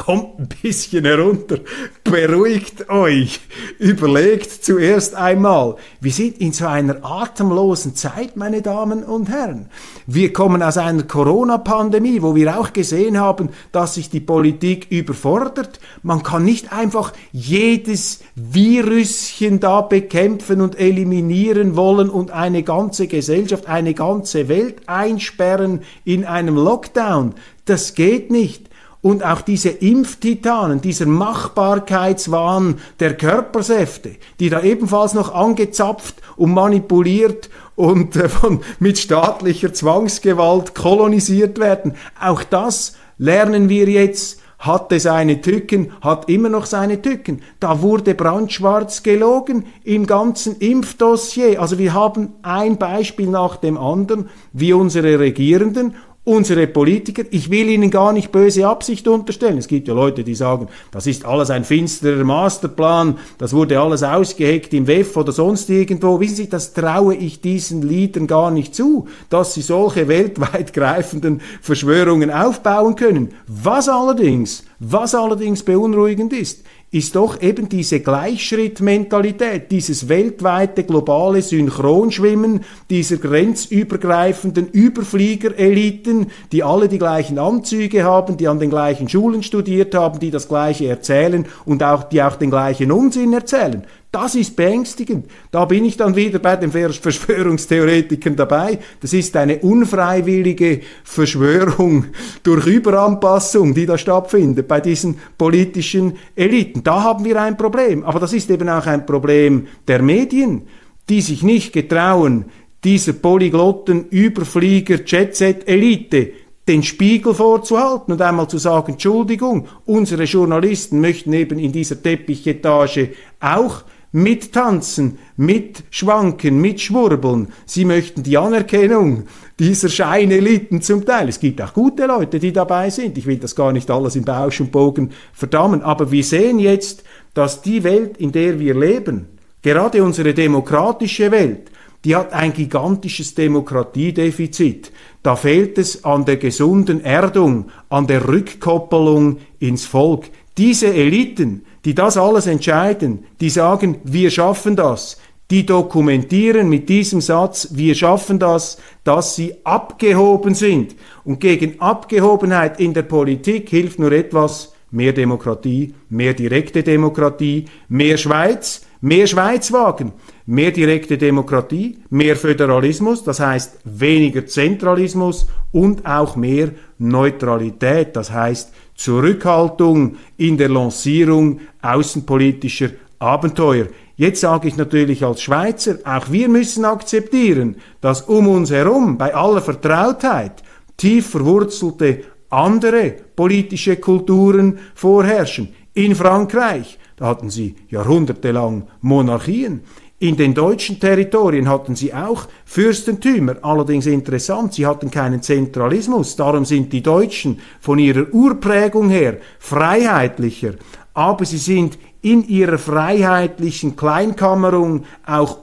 kommt 0.00 0.38
ein 0.38 0.48
bisschen 0.62 1.04
herunter, 1.04 1.58
beruhigt 2.04 2.88
euch, 2.88 3.38
überlegt 3.78 4.50
zuerst 4.64 5.14
einmal. 5.14 5.76
Wir 6.00 6.10
sind 6.10 6.38
in 6.38 6.54
so 6.54 6.66
einer 6.66 7.04
atemlosen 7.04 7.94
Zeit, 7.94 8.34
meine 8.34 8.62
Damen 8.62 9.04
und 9.04 9.28
Herren. 9.28 9.68
Wir 10.06 10.32
kommen 10.32 10.62
aus 10.62 10.78
einer 10.78 11.02
Corona-Pandemie, 11.02 12.22
wo 12.22 12.34
wir 12.34 12.58
auch 12.58 12.72
gesehen 12.72 13.20
haben, 13.20 13.50
dass 13.72 13.94
sich 13.94 14.08
die 14.08 14.20
Politik 14.20 14.86
überfordert. 14.90 15.80
Man 16.02 16.22
kann 16.22 16.46
nicht 16.46 16.72
einfach 16.72 17.12
jedes 17.30 18.20
Virüschen 18.34 19.60
da 19.60 19.82
bekämpfen 19.82 20.62
und 20.62 20.78
eliminieren 20.78 21.76
wollen 21.76 22.08
und 22.08 22.30
eine 22.30 22.62
ganze 22.62 23.06
Gesellschaft, 23.06 23.66
eine 23.66 23.92
ganze 23.92 24.48
Welt 24.48 24.76
einsperren 24.86 25.82
in 26.06 26.24
einem 26.24 26.56
Lockdown. 26.56 27.34
Das 27.66 27.94
geht 27.94 28.30
nicht. 28.30 28.69
Und 29.02 29.24
auch 29.24 29.40
diese 29.40 29.70
Impftitanen, 29.70 30.80
dieser 30.80 31.06
Machbarkeitswahn 31.06 32.78
der 32.98 33.16
Körpersäfte, 33.16 34.16
die 34.40 34.50
da 34.50 34.62
ebenfalls 34.62 35.14
noch 35.14 35.34
angezapft 35.34 36.16
und 36.36 36.52
manipuliert 36.52 37.48
und 37.76 38.16
äh, 38.16 38.28
von, 38.28 38.60
mit 38.78 38.98
staatlicher 38.98 39.72
Zwangsgewalt 39.72 40.74
kolonisiert 40.74 41.58
werden. 41.58 41.94
Auch 42.20 42.42
das 42.42 42.94
lernen 43.16 43.68
wir 43.68 43.88
jetzt 43.88 44.40
hatte 44.60 45.00
seine 45.00 45.40
Tücken, 45.40 45.92
hat 46.02 46.28
immer 46.28 46.50
noch 46.50 46.66
seine 46.66 47.00
Tücken. 47.00 47.40
Da 47.60 47.80
wurde 47.80 48.14
brandschwarz 48.14 49.02
gelogen 49.02 49.64
im 49.84 50.06
ganzen 50.06 50.58
Impfdossier. 50.58 51.60
Also 51.60 51.78
wir 51.78 51.94
haben 51.94 52.34
ein 52.42 52.76
Beispiel 52.76 53.28
nach 53.28 53.56
dem 53.56 53.78
anderen, 53.78 54.28
wie 54.52 54.74
unsere 54.74 55.18
Regierenden 55.18 55.94
unsere 56.30 56.68
Politiker, 56.68 57.24
ich 57.30 57.50
will 57.50 57.68
ihnen 57.68 57.90
gar 57.90 58.12
nicht 58.12 58.30
böse 58.30 58.66
Absicht 58.66 59.08
unterstellen. 59.08 59.58
Es 59.58 59.66
gibt 59.66 59.88
ja 59.88 59.94
Leute, 59.94 60.22
die 60.22 60.36
sagen, 60.36 60.68
das 60.92 61.06
ist 61.08 61.24
alles 61.24 61.50
ein 61.50 61.64
finsterer 61.64 62.22
Masterplan, 62.22 63.18
das 63.38 63.52
wurde 63.52 63.80
alles 63.80 64.04
ausgeheckt 64.04 64.72
im 64.72 64.86
WEF 64.86 65.16
oder 65.16 65.32
sonst 65.32 65.68
irgendwo. 65.68 66.20
Wissen 66.20 66.36
Sie, 66.36 66.48
das 66.48 66.72
traue 66.72 67.16
ich 67.16 67.40
diesen 67.40 67.82
Liedern 67.82 68.28
gar 68.28 68.52
nicht 68.52 68.74
zu, 68.74 69.08
dass 69.28 69.54
sie 69.54 69.62
solche 69.62 70.06
weltweit 70.06 70.72
greifenden 70.72 71.40
Verschwörungen 71.60 72.30
aufbauen 72.30 72.94
können. 72.94 73.30
Was 73.48 73.88
allerdings, 73.88 74.64
was 74.78 75.16
allerdings 75.16 75.64
beunruhigend 75.64 76.32
ist, 76.32 76.62
ist 76.92 77.14
doch 77.14 77.40
eben 77.40 77.68
diese 77.68 78.00
Gleichschrittmentalität, 78.00 79.70
dieses 79.70 80.08
weltweite 80.08 80.82
globale 80.82 81.40
Synchronschwimmen 81.40 82.64
dieser 82.90 83.18
grenzübergreifenden 83.18 84.68
Überfliegereliten, 84.68 86.32
die 86.50 86.64
alle 86.64 86.88
die 86.88 86.98
gleichen 86.98 87.38
Anzüge 87.38 88.02
haben, 88.02 88.36
die 88.36 88.48
an 88.48 88.58
den 88.58 88.70
gleichen 88.70 89.08
Schulen 89.08 89.44
studiert 89.44 89.94
haben, 89.94 90.18
die 90.18 90.32
das 90.32 90.48
Gleiche 90.48 90.88
erzählen 90.88 91.46
und 91.64 91.84
auch, 91.84 92.04
die 92.04 92.22
auch 92.22 92.34
den 92.34 92.50
gleichen 92.50 92.90
Unsinn 92.90 93.32
erzählen. 93.32 93.84
Das 94.12 94.34
ist 94.34 94.56
beängstigend. 94.56 95.30
Da 95.52 95.64
bin 95.66 95.84
ich 95.84 95.96
dann 95.96 96.16
wieder 96.16 96.40
bei 96.40 96.56
den 96.56 96.72
Verschwörungstheoretikern 96.72 98.34
dabei. 98.34 98.80
Das 99.00 99.12
ist 99.12 99.36
eine 99.36 99.58
unfreiwillige 99.58 100.80
Verschwörung 101.04 102.06
durch 102.42 102.66
Überanpassung, 102.66 103.72
die 103.72 103.86
da 103.86 103.96
stattfindet 103.96 104.66
bei 104.66 104.80
diesen 104.80 105.16
politischen 105.38 106.16
Eliten. 106.34 106.82
Da 106.82 107.04
haben 107.04 107.24
wir 107.24 107.40
ein 107.40 107.56
Problem. 107.56 108.02
Aber 108.02 108.18
das 108.18 108.32
ist 108.32 108.50
eben 108.50 108.68
auch 108.68 108.86
ein 108.86 109.06
Problem 109.06 109.68
der 109.86 110.02
Medien, 110.02 110.62
die 111.08 111.20
sich 111.20 111.44
nicht 111.44 111.72
getrauen, 111.72 112.46
dieser 112.82 113.12
polyglotten 113.12 114.08
Überflieger 114.08 115.04
Jet-Set-Elite 115.06 116.32
den 116.66 116.82
Spiegel 116.82 117.34
vorzuhalten 117.34 118.12
und 118.12 118.22
einmal 118.22 118.48
zu 118.48 118.58
sagen, 118.58 118.92
Entschuldigung, 118.92 119.66
unsere 119.86 120.24
Journalisten 120.24 121.00
möchten 121.00 121.32
eben 121.32 121.58
in 121.58 121.72
dieser 121.72 122.00
Teppichetage 122.00 123.10
auch 123.40 123.82
mittanzen, 124.12 125.18
mitschwanken, 125.36 126.60
mitschwurbeln. 126.60 127.48
Sie 127.66 127.84
möchten 127.84 128.22
die 128.22 128.36
Anerkennung 128.36 129.24
dieser 129.58 129.88
Scheineliten 129.88 130.82
zum 130.82 131.04
Teil. 131.04 131.28
Es 131.28 131.38
gibt 131.38 131.62
auch 131.62 131.72
gute 131.72 132.06
Leute, 132.06 132.38
die 132.38 132.52
dabei 132.52 132.90
sind. 132.90 133.16
Ich 133.18 133.26
will 133.26 133.36
das 133.36 133.54
gar 133.54 133.72
nicht 133.72 133.90
alles 133.90 134.16
im 134.16 134.24
Bausch 134.24 134.60
und 134.60 134.72
Bogen 134.72 135.10
verdammen. 135.32 135.82
Aber 135.82 136.10
wir 136.10 136.24
sehen 136.24 136.58
jetzt, 136.58 137.04
dass 137.34 137.62
die 137.62 137.84
Welt, 137.84 138.16
in 138.16 138.32
der 138.32 138.58
wir 138.58 138.74
leben, 138.74 139.28
gerade 139.62 140.02
unsere 140.02 140.34
demokratische 140.34 141.30
Welt, 141.30 141.70
die 142.04 142.16
hat 142.16 142.32
ein 142.32 142.52
gigantisches 142.52 143.34
Demokratiedefizit. 143.34 144.90
Da 145.22 145.36
fehlt 145.36 145.76
es 145.76 146.04
an 146.04 146.24
der 146.24 146.38
gesunden 146.38 147.04
Erdung, 147.04 147.70
an 147.90 148.06
der 148.06 148.26
Rückkoppelung 148.26 149.36
ins 149.58 149.84
Volk. 149.84 150.30
Diese 150.56 150.92
Eliten, 150.92 151.66
die 151.84 151.94
das 151.94 152.16
alles 152.16 152.46
entscheiden, 152.46 153.24
die 153.40 153.50
sagen, 153.50 153.98
wir 154.04 154.30
schaffen 154.30 154.76
das, 154.76 155.18
die 155.50 155.66
dokumentieren 155.66 156.68
mit 156.68 156.88
diesem 156.88 157.20
Satz, 157.20 157.68
wir 157.72 157.94
schaffen 157.94 158.38
das, 158.38 158.78
dass 159.02 159.34
sie 159.34 159.54
abgehoben 159.64 160.54
sind. 160.54 160.94
Und 161.24 161.40
gegen 161.40 161.80
Abgehobenheit 161.80 162.78
in 162.78 162.94
der 162.94 163.02
Politik 163.02 163.68
hilft 163.68 163.98
nur 163.98 164.12
etwas, 164.12 164.72
mehr 164.92 165.12
Demokratie, 165.12 165.94
mehr 166.08 166.34
direkte 166.34 166.82
Demokratie, 166.82 167.66
mehr 167.88 168.16
Schweiz, 168.16 168.82
mehr 169.00 169.26
Schweizwagen, 169.26 170.12
mehr 170.46 170.72
direkte 170.72 171.16
Demokratie, 171.16 171.98
mehr 172.10 172.36
Föderalismus, 172.36 173.24
das 173.24 173.40
heißt 173.40 173.80
weniger 173.84 174.46
Zentralismus 174.46 175.46
und 175.72 176.06
auch 176.06 176.36
mehr 176.36 176.70
Neutralität, 176.98 178.14
das 178.16 178.32
heißt 178.32 178.72
Zurückhaltung 179.00 180.16
in 180.36 180.58
der 180.58 180.68
Lancierung 180.68 181.60
außenpolitischer 181.80 182.90
Abenteuer. 183.18 183.86
Jetzt 184.16 184.42
sage 184.42 184.68
ich 184.68 184.76
natürlich 184.76 185.24
als 185.24 185.40
Schweizer, 185.40 185.96
auch 186.04 186.30
wir 186.30 186.50
müssen 186.50 186.84
akzeptieren, 186.84 187.76
dass 188.02 188.20
um 188.20 188.46
uns 188.46 188.70
herum 188.70 189.16
bei 189.16 189.34
aller 189.34 189.62
Vertrautheit 189.62 190.62
tief 190.98 191.30
verwurzelte 191.30 192.24
andere 192.50 193.14
politische 193.34 193.96
Kulturen 193.96 194.80
vorherrschen. 194.94 195.68
In 195.94 196.14
Frankreich, 196.14 196.98
da 197.16 197.28
hatten 197.28 197.48
sie 197.48 197.76
jahrhundertelang 197.88 198.86
Monarchien. 199.00 199.80
In 200.22 200.36
den 200.36 200.52
deutschen 200.52 201.00
Territorien 201.00 201.66
hatten 201.66 201.96
sie 201.96 202.12
auch 202.12 202.46
Fürstentümer, 202.66 203.56
allerdings 203.62 204.04
interessant, 204.04 204.74
sie 204.74 204.84
hatten 204.84 205.10
keinen 205.10 205.40
Zentralismus, 205.40 206.36
darum 206.36 206.66
sind 206.66 206.92
die 206.92 207.02
Deutschen 207.02 207.58
von 207.80 207.98
ihrer 207.98 208.26
Urprägung 208.30 209.08
her 209.08 209.38
freiheitlicher, 209.58 210.74
aber 211.14 211.46
sie 211.46 211.56
sind 211.56 211.98
in 212.20 212.46
ihrer 212.46 212.76
freiheitlichen 212.76 213.96
Kleinkammerung 213.96 215.04
auch 215.24 215.62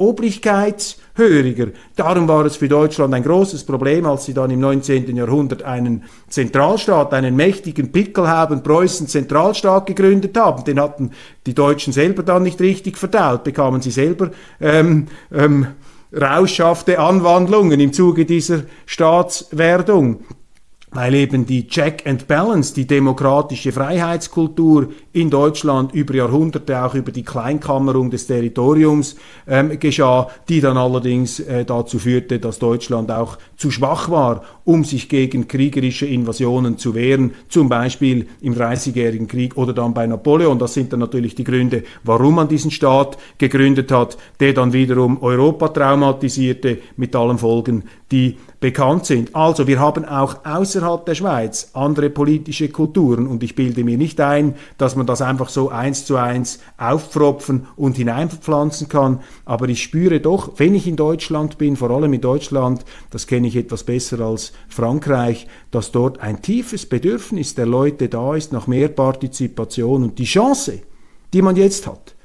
obrigkeitshöriger. 1.18 1.68
Darum 1.96 2.28
war 2.28 2.46
es 2.46 2.56
für 2.56 2.68
Deutschland 2.68 3.14
ein 3.14 3.24
großes 3.24 3.64
Problem, 3.64 4.06
als 4.06 4.26
sie 4.26 4.34
dann 4.34 4.52
im 4.52 4.60
19. 4.60 5.16
Jahrhundert 5.16 5.64
einen 5.64 6.04
Zentralstaat, 6.30 7.14
einen 7.14 7.36
mächtigen 7.36 7.92
Pickelhauben 7.92 8.64
Preußen 8.64 9.08
Zentralstaat 9.08 9.88
gegründet 9.88 10.38
haben. 10.38 10.64
Den 10.64 10.80
hatten 10.80 11.12
die 11.46 11.54
Deutschen 11.54 11.94
selber 11.94 12.24
dann 12.24 12.44
nicht 12.44 12.62
richtig 12.62 12.98
verdaut, 12.98 13.44
bekamen 13.44 13.82
sie 13.82 13.92
selber 13.92 14.32
ähm, 14.62 15.08
ähm, 15.34 15.68
rauschhafte 16.14 17.00
Anwandlungen 17.00 17.80
im 17.80 17.94
Zuge 17.94 18.26
dieser 18.26 18.64
Staatswerdung 18.86 20.20
weil 20.92 21.14
eben 21.16 21.46
die 21.46 21.68
Check 21.68 22.08
and 22.08 22.28
Balance, 22.28 22.74
die 22.74 22.88
demokratische 22.88 23.72
Freiheitskultur 23.74 24.88
in 25.18 25.32
Deutschland 25.32 25.96
über 25.96 26.14
Jahrhunderte 26.14 26.80
auch 26.84 26.94
über 26.94 27.12
die 27.12 27.24
Kleinkammerung 27.24 28.12
des 28.12 28.28
Territoriums 28.28 29.16
ähm, 29.48 29.80
geschah, 29.80 30.30
die 30.48 30.62
dann 30.62 30.78
allerdings 30.78 31.40
äh, 31.40 31.66
dazu 31.66 31.98
führte, 31.98 32.38
dass 32.38 32.60
Deutschland 32.60 33.12
auch 33.12 33.40
zu 33.56 33.72
schwach 33.72 34.12
war, 34.12 34.44
um 34.64 34.84
sich 34.84 35.10
gegen 35.10 35.48
kriegerische 35.48 36.06
Invasionen 36.06 36.78
zu 36.78 36.94
wehren, 36.94 37.34
zum 37.50 37.68
Beispiel 37.68 38.28
im 38.42 38.54
Dreißigjährigen 38.54 39.28
Krieg 39.28 39.58
oder 39.58 39.74
dann 39.74 39.96
bei 39.96 40.06
Napoleon. 40.06 40.60
Das 40.60 40.76
sind 40.76 40.94
dann 40.94 41.00
natürlich 41.00 41.34
die 41.34 41.44
Gründe, 41.44 41.84
warum 42.04 42.36
man 42.36 42.48
diesen 42.48 42.70
Staat 42.70 43.18
gegründet 43.40 43.92
hat, 43.92 44.20
der 44.40 44.54
dann 44.54 44.72
wiederum 44.72 45.24
Europa 45.24 45.70
traumatisierte 45.70 46.78
mit 46.96 47.16
allen 47.16 47.40
Folgen, 47.40 47.86
die 48.12 48.38
bekannt 48.60 49.06
sind. 49.06 49.36
Also 49.36 49.68
wir 49.68 49.80
haben 49.80 50.06
auch 50.06 50.46
außerhalb 50.46 51.06
der 51.06 51.16
Schweiz 51.16 51.72
andere 51.74 52.10
politische 52.10 52.70
Kulturen 52.70 53.28
und 53.28 53.44
ich 53.44 53.56
bilde 53.56 53.84
mir 53.84 53.98
nicht 53.98 54.20
ein, 54.22 54.56
dass 54.78 54.96
man 54.96 55.07
das 55.08 55.22
einfach 55.22 55.50
so 55.50 55.70
eins 55.70 56.06
zu 56.06 56.18
eins 56.18 56.60
aufpfropfen 56.78 57.66
und 57.76 57.98
hineinpflanzen 57.98 58.90
kann. 58.90 59.22
Aber 59.46 59.68
ich 59.70 59.82
spüre 59.82 60.20
doch, 60.20 60.54
wenn 60.58 60.76
ich 60.76 60.88
in 60.88 60.96
Deutschland 60.96 61.58
bin, 61.58 61.76
vor 61.76 61.90
allem 61.90 62.14
in 62.14 62.22
Deutschland, 62.22 62.86
das 63.10 63.26
kenne 63.26 63.48
ich 63.48 63.56
etwas 63.56 63.84
besser 63.84 64.20
als 64.20 64.54
Frankreich, 64.70 65.48
dass 65.72 65.92
dort 65.92 66.20
ein 66.20 66.42
tiefes 66.42 66.86
Bedürfnis 66.86 67.56
der 67.56 67.66
Leute 67.66 68.10
da 68.10 68.36
ist 68.36 68.54
nach 68.54 68.68
mehr 68.68 68.90
Partizipation 68.90 70.04
und 70.04 70.20
die 70.20 70.26
Chance, 70.26 70.82
die 71.34 71.42
man 71.42 71.56
jetzt 71.56 71.88
hat, 71.88 72.16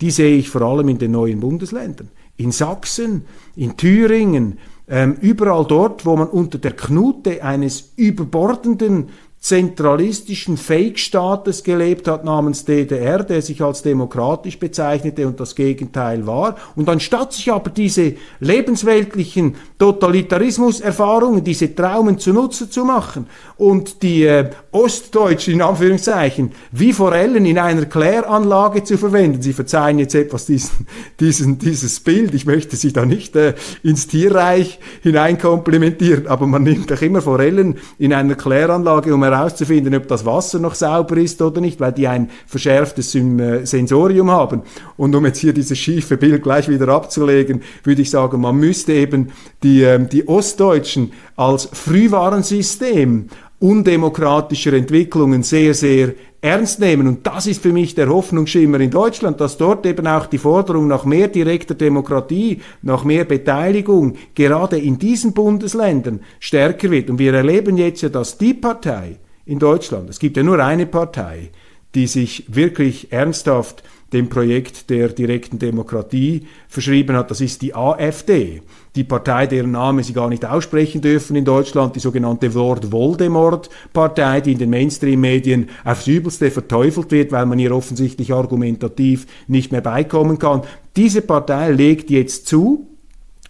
die 0.00 0.10
sehe 0.10 0.36
ich 0.36 0.48
vor 0.48 0.62
allem 0.62 0.88
in 0.88 0.98
den 0.98 1.10
neuen 1.10 1.40
Bundesländern. 1.40 2.10
In 2.36 2.52
Sachsen, 2.52 3.24
in 3.56 3.76
Thüringen, 3.76 4.58
ähm, 4.90 5.16
überall 5.20 5.66
dort, 5.66 6.06
wo 6.06 6.16
man 6.16 6.28
unter 6.28 6.58
der 6.58 6.72
Knute 6.72 7.42
eines 7.42 7.92
überbordenden 7.96 9.10
zentralistischen 9.48 10.58
Fake-Staates 10.58 11.64
gelebt 11.64 12.06
hat 12.06 12.22
namens 12.22 12.66
DDR, 12.66 13.24
der 13.24 13.40
sich 13.40 13.62
als 13.62 13.80
demokratisch 13.80 14.58
bezeichnete 14.58 15.26
und 15.26 15.40
das 15.40 15.54
Gegenteil 15.54 16.26
war. 16.26 16.56
Und 16.76 16.90
anstatt 16.90 17.32
sich 17.32 17.50
aber 17.50 17.70
diese 17.70 18.12
lebensweltlichen 18.40 19.54
Totalitarismus-Erfahrungen, 19.78 21.42
diese 21.44 21.74
Traumen 21.74 22.18
zunutze 22.18 22.68
zu 22.68 22.84
machen 22.84 23.26
und 23.56 24.02
die 24.02 24.24
äh, 24.24 24.50
Ostdeutschen 24.70 25.54
in 25.54 25.62
Anführungszeichen 25.62 26.52
wie 26.70 26.92
Forellen 26.92 27.46
in 27.46 27.58
einer 27.58 27.86
Kläranlage 27.86 28.84
zu 28.84 28.98
verwenden. 28.98 29.40
Sie 29.40 29.54
verzeihen 29.54 29.98
jetzt 29.98 30.14
etwas 30.14 30.44
diesen, 30.44 30.86
diesen, 31.20 31.58
dieses 31.58 32.00
Bild. 32.00 32.34
Ich 32.34 32.44
möchte 32.44 32.76
Sie 32.76 32.92
da 32.92 33.06
nicht 33.06 33.34
äh, 33.34 33.54
ins 33.82 34.08
Tierreich 34.08 34.78
hineinkomplimentieren, 35.02 36.26
aber 36.26 36.46
man 36.46 36.64
nimmt 36.64 36.90
doch 36.90 37.00
immer 37.00 37.22
Forellen 37.22 37.78
in 37.98 38.12
einer 38.12 38.34
Kläranlage, 38.34 39.14
um 39.14 39.22
herauszufinden, 39.38 39.94
ob 39.94 40.08
das 40.08 40.26
Wasser 40.26 40.58
noch 40.58 40.74
sauber 40.74 41.16
ist 41.16 41.40
oder 41.40 41.60
nicht, 41.60 41.80
weil 41.80 41.92
die 41.92 42.08
ein 42.08 42.30
verschärftes 42.46 43.14
äh, 43.14 43.64
Sensorium 43.64 44.30
haben. 44.30 44.62
Und 44.96 45.14
um 45.14 45.24
jetzt 45.26 45.38
hier 45.38 45.52
dieses 45.52 45.78
schiefe 45.78 46.16
Bild 46.16 46.42
gleich 46.42 46.68
wieder 46.68 46.88
abzulegen, 46.88 47.62
würde 47.84 48.02
ich 48.02 48.10
sagen, 48.10 48.40
man 48.40 48.56
müsste 48.56 48.92
eben 48.92 49.32
die, 49.62 49.82
ähm, 49.82 50.08
die 50.08 50.28
Ostdeutschen 50.28 51.12
als 51.36 51.68
Frühwarnsystem 51.72 53.28
undemokratischer 53.60 54.72
Entwicklungen 54.72 55.42
sehr, 55.42 55.74
sehr 55.74 56.14
ernst 56.40 56.78
nehmen. 56.78 57.08
Und 57.08 57.26
das 57.26 57.46
ist 57.46 57.62
für 57.62 57.72
mich 57.72 57.94
der 57.94 58.08
Hoffnungsschimmer 58.08 58.78
in 58.80 58.90
Deutschland, 58.90 59.40
dass 59.40 59.56
dort 59.56 59.84
eben 59.86 60.06
auch 60.06 60.26
die 60.26 60.38
Forderung 60.38 60.86
nach 60.86 61.04
mehr 61.04 61.28
direkter 61.28 61.74
Demokratie, 61.74 62.60
nach 62.82 63.04
mehr 63.04 63.24
Beteiligung 63.24 64.14
gerade 64.34 64.78
in 64.78 64.98
diesen 64.98 65.32
Bundesländern 65.32 66.20
stärker 66.38 66.90
wird. 66.90 67.10
Und 67.10 67.18
wir 67.18 67.34
erleben 67.34 67.76
jetzt 67.76 68.02
ja, 68.02 68.08
dass 68.08 68.38
die 68.38 68.54
Partei 68.54 69.16
in 69.48 69.58
Deutschland, 69.58 70.10
es 70.10 70.18
gibt 70.18 70.36
ja 70.36 70.42
nur 70.42 70.62
eine 70.62 70.84
Partei, 70.84 71.50
die 71.94 72.06
sich 72.06 72.44
wirklich 72.48 73.12
ernsthaft 73.12 73.82
dem 74.12 74.28
Projekt 74.28 74.90
der 74.90 75.08
direkten 75.08 75.58
Demokratie 75.58 76.46
verschrieben 76.68 77.16
hat. 77.16 77.30
Das 77.30 77.40
ist 77.40 77.62
die 77.62 77.74
AfD, 77.74 78.60
die 78.94 79.04
Partei, 79.04 79.46
deren 79.46 79.70
Name 79.70 80.02
Sie 80.02 80.12
gar 80.12 80.28
nicht 80.28 80.44
aussprechen 80.44 81.00
dürfen 81.00 81.34
in 81.34 81.46
Deutschland, 81.46 81.96
die 81.96 82.00
sogenannte 82.00 82.48
Lord 82.48 82.92
Voldemort-Partei, 82.92 84.42
die 84.42 84.52
in 84.52 84.58
den 84.58 84.70
Mainstream-Medien 84.70 85.70
aufs 85.82 86.06
Übelste 86.06 86.50
verteufelt 86.50 87.10
wird, 87.10 87.32
weil 87.32 87.46
man 87.46 87.58
ihr 87.58 87.74
offensichtlich 87.74 88.32
argumentativ 88.32 89.26
nicht 89.46 89.72
mehr 89.72 89.82
beikommen 89.82 90.38
kann. 90.38 90.62
Diese 90.96 91.22
Partei 91.22 91.70
legt 91.70 92.10
jetzt 92.10 92.46
zu, 92.46 92.86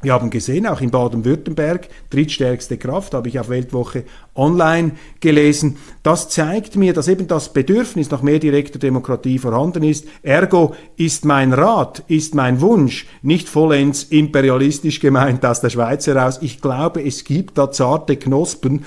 wir 0.00 0.12
haben 0.12 0.30
gesehen, 0.30 0.66
auch 0.66 0.80
in 0.80 0.92
Baden-Württemberg, 0.92 1.88
drittstärkste 2.10 2.78
Kraft, 2.78 3.14
habe 3.14 3.28
ich 3.28 3.40
auf 3.40 3.48
Weltwoche 3.48 4.04
online 4.36 4.92
gelesen. 5.18 5.76
Das 6.04 6.28
zeigt 6.28 6.76
mir, 6.76 6.92
dass 6.92 7.08
eben 7.08 7.26
das 7.26 7.52
Bedürfnis 7.52 8.08
nach 8.10 8.22
mehr 8.22 8.38
direkter 8.38 8.78
Demokratie 8.78 9.38
vorhanden 9.38 9.82
ist. 9.82 10.06
Ergo 10.22 10.76
ist 10.96 11.24
mein 11.24 11.52
Rat, 11.52 12.04
ist 12.06 12.36
mein 12.36 12.60
Wunsch 12.60 13.06
nicht 13.22 13.48
vollends 13.48 14.04
imperialistisch 14.04 15.00
gemeint 15.00 15.44
aus 15.44 15.60
der 15.60 15.70
Schweiz 15.70 16.06
heraus. 16.06 16.38
Ich 16.42 16.60
glaube, 16.60 17.02
es 17.02 17.24
gibt 17.24 17.58
da 17.58 17.72
zarte 17.72 18.16
Knospen, 18.16 18.84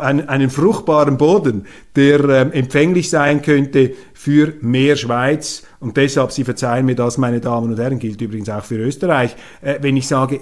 einen, 0.00 0.50
fruchtbaren 0.50 1.16
Boden, 1.16 1.66
der 1.96 2.20
ähm, 2.28 2.52
empfänglich 2.52 3.10
sein 3.10 3.42
könnte 3.42 3.94
für 4.14 4.54
mehr 4.60 4.94
Schweiz. 4.94 5.64
Und 5.80 5.96
deshalb, 5.96 6.30
Sie 6.30 6.44
verzeihen 6.44 6.86
mir 6.86 6.94
das, 6.94 7.18
meine 7.18 7.40
Damen 7.40 7.72
und 7.72 7.78
Herren, 7.80 7.98
gilt 7.98 8.20
übrigens 8.20 8.48
auch 8.48 8.64
für 8.64 8.76
Österreich, 8.76 9.34
äh, 9.62 9.78
wenn 9.80 9.96
ich 9.96 10.06
sage, 10.06 10.40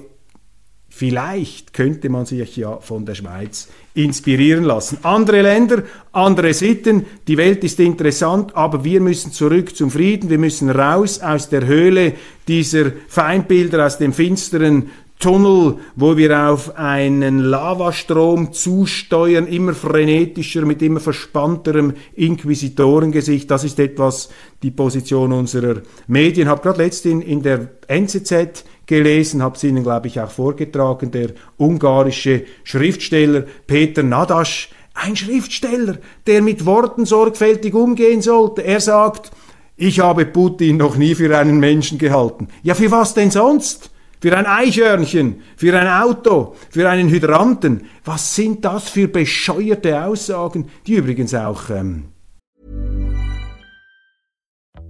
Vielleicht 1.01 1.73
könnte 1.73 2.11
man 2.11 2.27
sich 2.27 2.59
ja 2.59 2.77
von 2.77 3.07
der 3.07 3.15
Schweiz 3.15 3.69
inspirieren 3.95 4.65
lassen. 4.65 4.99
Andere 5.03 5.41
Länder, 5.41 5.83
andere 6.13 6.53
Sitten, 6.53 7.07
die 7.27 7.39
Welt 7.39 7.65
ist 7.65 7.81
interessant, 7.81 8.55
aber 8.55 8.85
wir 8.85 9.01
müssen 9.01 9.33
zurück 9.33 9.75
zum 9.75 9.91
Frieden, 9.91 10.29
wir 10.29 10.37
müssen 10.37 10.69
raus 10.69 11.21
aus 11.21 11.49
der 11.49 11.67
Höhle 11.67 12.13
dieser 12.47 12.93
Feindbilder, 13.09 13.87
aus 13.87 13.97
dem 13.97 14.13
finsteren 14.13 14.91
Tunnel, 15.19 15.77
wo 15.97 16.19
wir 16.19 16.51
auf 16.51 16.77
einen 16.77 17.39
Lavastrom 17.39 18.53
zusteuern, 18.53 19.47
immer 19.47 19.73
frenetischer, 19.73 20.67
mit 20.67 20.83
immer 20.83 21.01
verspannterem 21.01 21.95
Inquisitorengesicht. 22.15 23.51
Das 23.51 23.65
ist 23.65 23.79
etwas 23.79 24.29
die 24.63 24.71
Position 24.71 25.33
unserer 25.33 25.81
Medien. 26.09 26.49
Habe 26.49 26.61
gerade 26.61 26.83
letztens 26.83 27.15
in, 27.15 27.23
in 27.23 27.43
der 27.43 27.69
NZZ 27.87 28.65
gelesen, 28.91 29.41
habe 29.41 29.57
es 29.57 29.63
Ihnen, 29.65 29.85
glaube 29.85 30.09
ich, 30.09 30.21
auch 30.21 30.31
vorgetragen, 30.31 31.13
der 31.13 31.31
ungarische 31.57 32.45
Schriftsteller 32.65 33.45
Peter 33.67 34.03
Nadasch, 34.03 34.71
ein 34.95 35.15
Schriftsteller, 35.15 35.99
der 36.27 36.43
mit 36.43 36.67
Worten 36.67 37.07
sorgfältig 37.07 37.73
umgehen 37.73 38.21
sollte. 38.21 38.63
Er 38.63 38.81
sagt, 38.81 39.31
ich 39.77 40.01
habe 40.01 40.27
Putin 40.27 40.77
noch 40.77 40.97
nie 40.97 41.15
für 41.15 41.39
einen 41.39 41.61
Menschen 41.61 41.99
gehalten. 41.99 42.49
Ja, 42.65 42.75
für 42.75 42.91
was 42.91 43.15
denn 43.15 43.31
sonst? 43.31 43.91
Für 44.21 44.37
ein 44.37 44.45
Eichhörnchen, 44.45 45.41
für 45.57 45.79
ein 45.79 45.87
Auto, 45.87 46.57
für 46.69 46.91
einen 46.91 47.09
Hydranten. 47.09 47.87
Was 48.05 48.35
sind 48.35 48.65
das 48.65 48.91
für 48.91 49.07
bescheuerte 49.07 50.05
Aussagen, 50.05 50.69
die 50.87 50.97
übrigens 50.97 51.33
auch 51.33 51.71
ähm, 51.71 52.09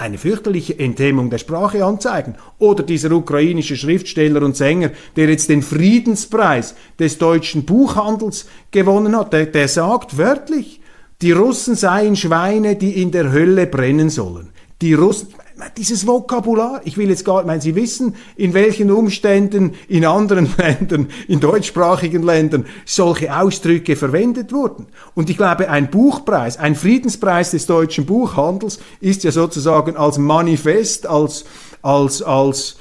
Eine 0.00 0.18
fürchterliche 0.18 0.78
Enthemmung 0.78 1.30
der 1.30 1.38
Sprache 1.38 1.84
anzeigen. 1.84 2.34
Oder 2.58 2.82
dieser 2.82 3.12
ukrainische 3.12 3.76
Schriftsteller 3.76 4.42
und 4.42 4.56
Sänger, 4.56 4.90
der 5.16 5.28
jetzt 5.28 5.48
den 5.48 5.62
Friedenspreis 5.62 6.74
des 6.98 7.18
deutschen 7.18 7.64
Buchhandels 7.64 8.46
gewonnen 8.70 9.16
hat, 9.16 9.32
der, 9.32 9.46
der 9.46 9.68
sagt 9.68 10.18
wörtlich, 10.18 10.80
die 11.22 11.32
Russen 11.32 11.74
seien 11.74 12.16
Schweine, 12.16 12.76
die 12.76 13.02
in 13.02 13.10
der 13.10 13.30
Hölle 13.30 13.66
brennen 13.66 14.08
sollen. 14.08 14.50
Die 14.80 14.94
Russen, 14.94 15.28
dieses 15.76 16.06
Vokabular, 16.06 16.80
ich 16.84 16.96
will 16.96 17.08
jetzt 17.08 17.24
gar, 17.24 17.40
ich 17.40 17.46
meine, 17.46 17.60
Sie 17.60 17.74
wissen, 17.74 18.14
in 18.36 18.54
welchen 18.54 18.90
Umständen 18.90 19.74
in 19.88 20.04
anderen 20.04 20.48
Ländern, 20.58 21.08
in 21.28 21.40
deutschsprachigen 21.40 22.22
Ländern 22.22 22.66
solche 22.84 23.36
Ausdrücke 23.36 23.96
verwendet 23.96 24.52
wurden. 24.52 24.86
Und 25.14 25.30
ich 25.30 25.36
glaube, 25.36 25.68
ein 25.68 25.90
Buchpreis, 25.90 26.56
ein 26.58 26.74
Friedenspreis 26.74 27.50
des 27.52 27.66
deutschen 27.66 28.06
Buchhandels 28.06 28.78
ist 29.00 29.24
ja 29.24 29.32
sozusagen 29.32 29.96
als 29.96 30.18
Manifest, 30.18 31.06
als, 31.06 31.44
als, 31.82 32.22
als, 32.22 32.76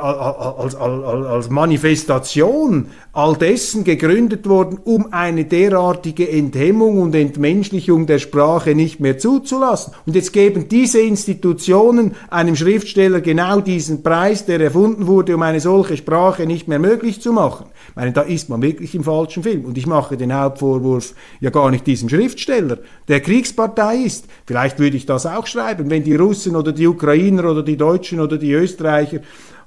als, 0.00 0.74
als, 0.74 1.04
als 1.04 1.50
Manifestation 1.50 2.86
all 3.12 3.36
dessen 3.36 3.84
gegründet 3.84 4.48
worden, 4.48 4.78
um 4.84 5.12
eine 5.12 5.44
derartige 5.44 6.28
Enthemmung 6.28 7.00
und 7.00 7.14
Entmenschlichung 7.14 8.06
der 8.06 8.18
Sprache 8.18 8.74
nicht 8.74 9.00
mehr 9.00 9.18
zuzulassen. 9.18 9.94
Und 10.06 10.14
jetzt 10.14 10.32
geben 10.32 10.68
diese 10.68 11.00
Institutionen 11.00 12.14
einem 12.30 12.56
Schriftsteller 12.56 13.20
genau 13.20 13.60
diesen 13.60 14.02
Preis, 14.02 14.46
der 14.46 14.60
erfunden 14.60 15.06
wurde, 15.06 15.34
um 15.34 15.42
eine 15.42 15.60
solche 15.60 15.96
Sprache 15.96 16.46
nicht 16.46 16.68
mehr 16.68 16.78
möglich 16.78 17.20
zu 17.20 17.32
machen. 17.32 17.66
Ich 17.88 17.96
meine, 17.96 18.12
da 18.12 18.22
ist 18.22 18.48
man 18.48 18.62
wirklich 18.62 18.94
im 18.94 19.04
falschen 19.04 19.42
Film. 19.42 19.64
Und 19.64 19.76
ich 19.76 19.86
mache 19.86 20.16
den 20.16 20.32
Hauptvorwurf 20.32 21.14
ja 21.40 21.50
gar 21.50 21.70
nicht 21.70 21.86
diesem 21.86 22.08
Schriftsteller, 22.08 22.78
der 23.08 23.20
Kriegspartei 23.20 23.96
ist. 23.96 24.26
Vielleicht 24.46 24.78
würde 24.78 24.96
ich 24.96 25.06
das 25.06 25.26
auch 25.26 25.46
schreiben, 25.46 25.90
wenn 25.90 26.04
die 26.04 26.14
Russen 26.14 26.54
oder 26.54 26.72
die 26.72 26.86
Ukrainer 26.86 27.50
oder 27.50 27.62
die 27.62 27.76
Deutschen 27.76 28.20
oder 28.20 28.38
die 28.38 28.52
Österreicher 28.52 29.20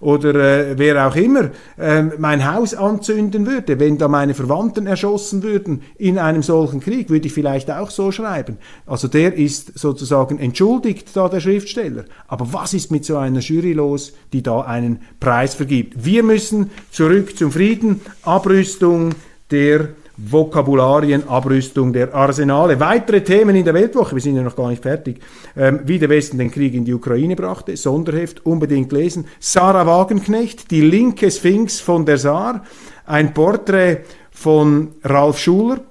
oder 0.04 0.36
äh, 0.36 0.78
wer 0.78 1.08
auch 1.08 1.16
immer 1.16 1.50
äh, 1.78 2.04
mein 2.18 2.54
Haus 2.54 2.74
anzünden 2.74 3.48
würde, 3.48 3.80
wenn 3.80 3.98
da 3.98 4.08
meine 4.08 4.34
Verwandten 4.34 4.86
erschossen 4.86 5.44
würden 5.44 5.82
in 5.98 6.20
einem 6.20 6.44
solchen 6.44 6.82
Krieg, 6.82 7.10
würde 7.10 7.28
ich 7.28 7.34
vielleicht 7.34 7.72
auch 7.72 7.90
so 7.90 8.12
schreiben. 8.12 8.58
Also 8.86 9.08
der 9.08 9.36
ist 9.36 9.80
sozusagen 9.80 10.40
entschuldigt, 10.40 11.10
da 11.14 11.30
der 11.30 11.40
Schriftsteller. 11.40 12.04
Aber 12.28 12.52
was 12.52 12.74
ist 12.74 12.92
mit 12.92 13.06
so 13.06 13.18
einer 13.18 13.40
Jury 13.40 13.74
los, 13.74 14.14
die 14.34 14.44
da 14.44 14.62
einen 14.62 15.00
Preis 15.20 15.56
vergibt? 15.56 16.06
Wir 16.06 16.24
müssen 16.24 16.72
zurück 16.92 17.38
zum 17.38 17.52
Frieden, 17.52 18.02
Abrüstung 18.24 19.12
der 19.52 19.90
Vokabularien, 20.18 21.28
Abrüstung 21.28 21.92
der 21.92 22.14
Arsenale. 22.14 22.80
Weitere 22.80 23.24
Themen 23.24 23.56
in 23.56 23.66
der 23.66 23.74
Weltwoche, 23.74 24.16
wir 24.16 24.22
sind 24.22 24.36
ja 24.36 24.44
noch 24.44 24.56
gar 24.56 24.70
nicht 24.70 24.84
fertig, 24.84 25.20
ähm, 25.58 25.82
wie 25.86 25.98
der 25.98 26.10
Westen 26.10 26.38
den 26.38 26.52
Krieg 26.52 26.74
in 26.74 26.86
die 26.86 26.94
Ukraine 26.94 27.36
brachte, 27.36 27.76
Sonderheft, 27.76 28.46
unbedingt 28.46 28.92
lesen. 28.92 29.26
Sarah 29.40 29.88
Wagenknecht, 29.88 30.70
die 30.70 30.82
linke 30.82 31.32
Sphinx 31.32 31.80
von 31.80 32.06
der 32.06 32.18
Saar, 32.18 32.64
ein 33.06 33.34
Porträt 33.34 34.02
von 34.32 34.90
Ralf 35.04 35.40
Schuler, 35.40 35.82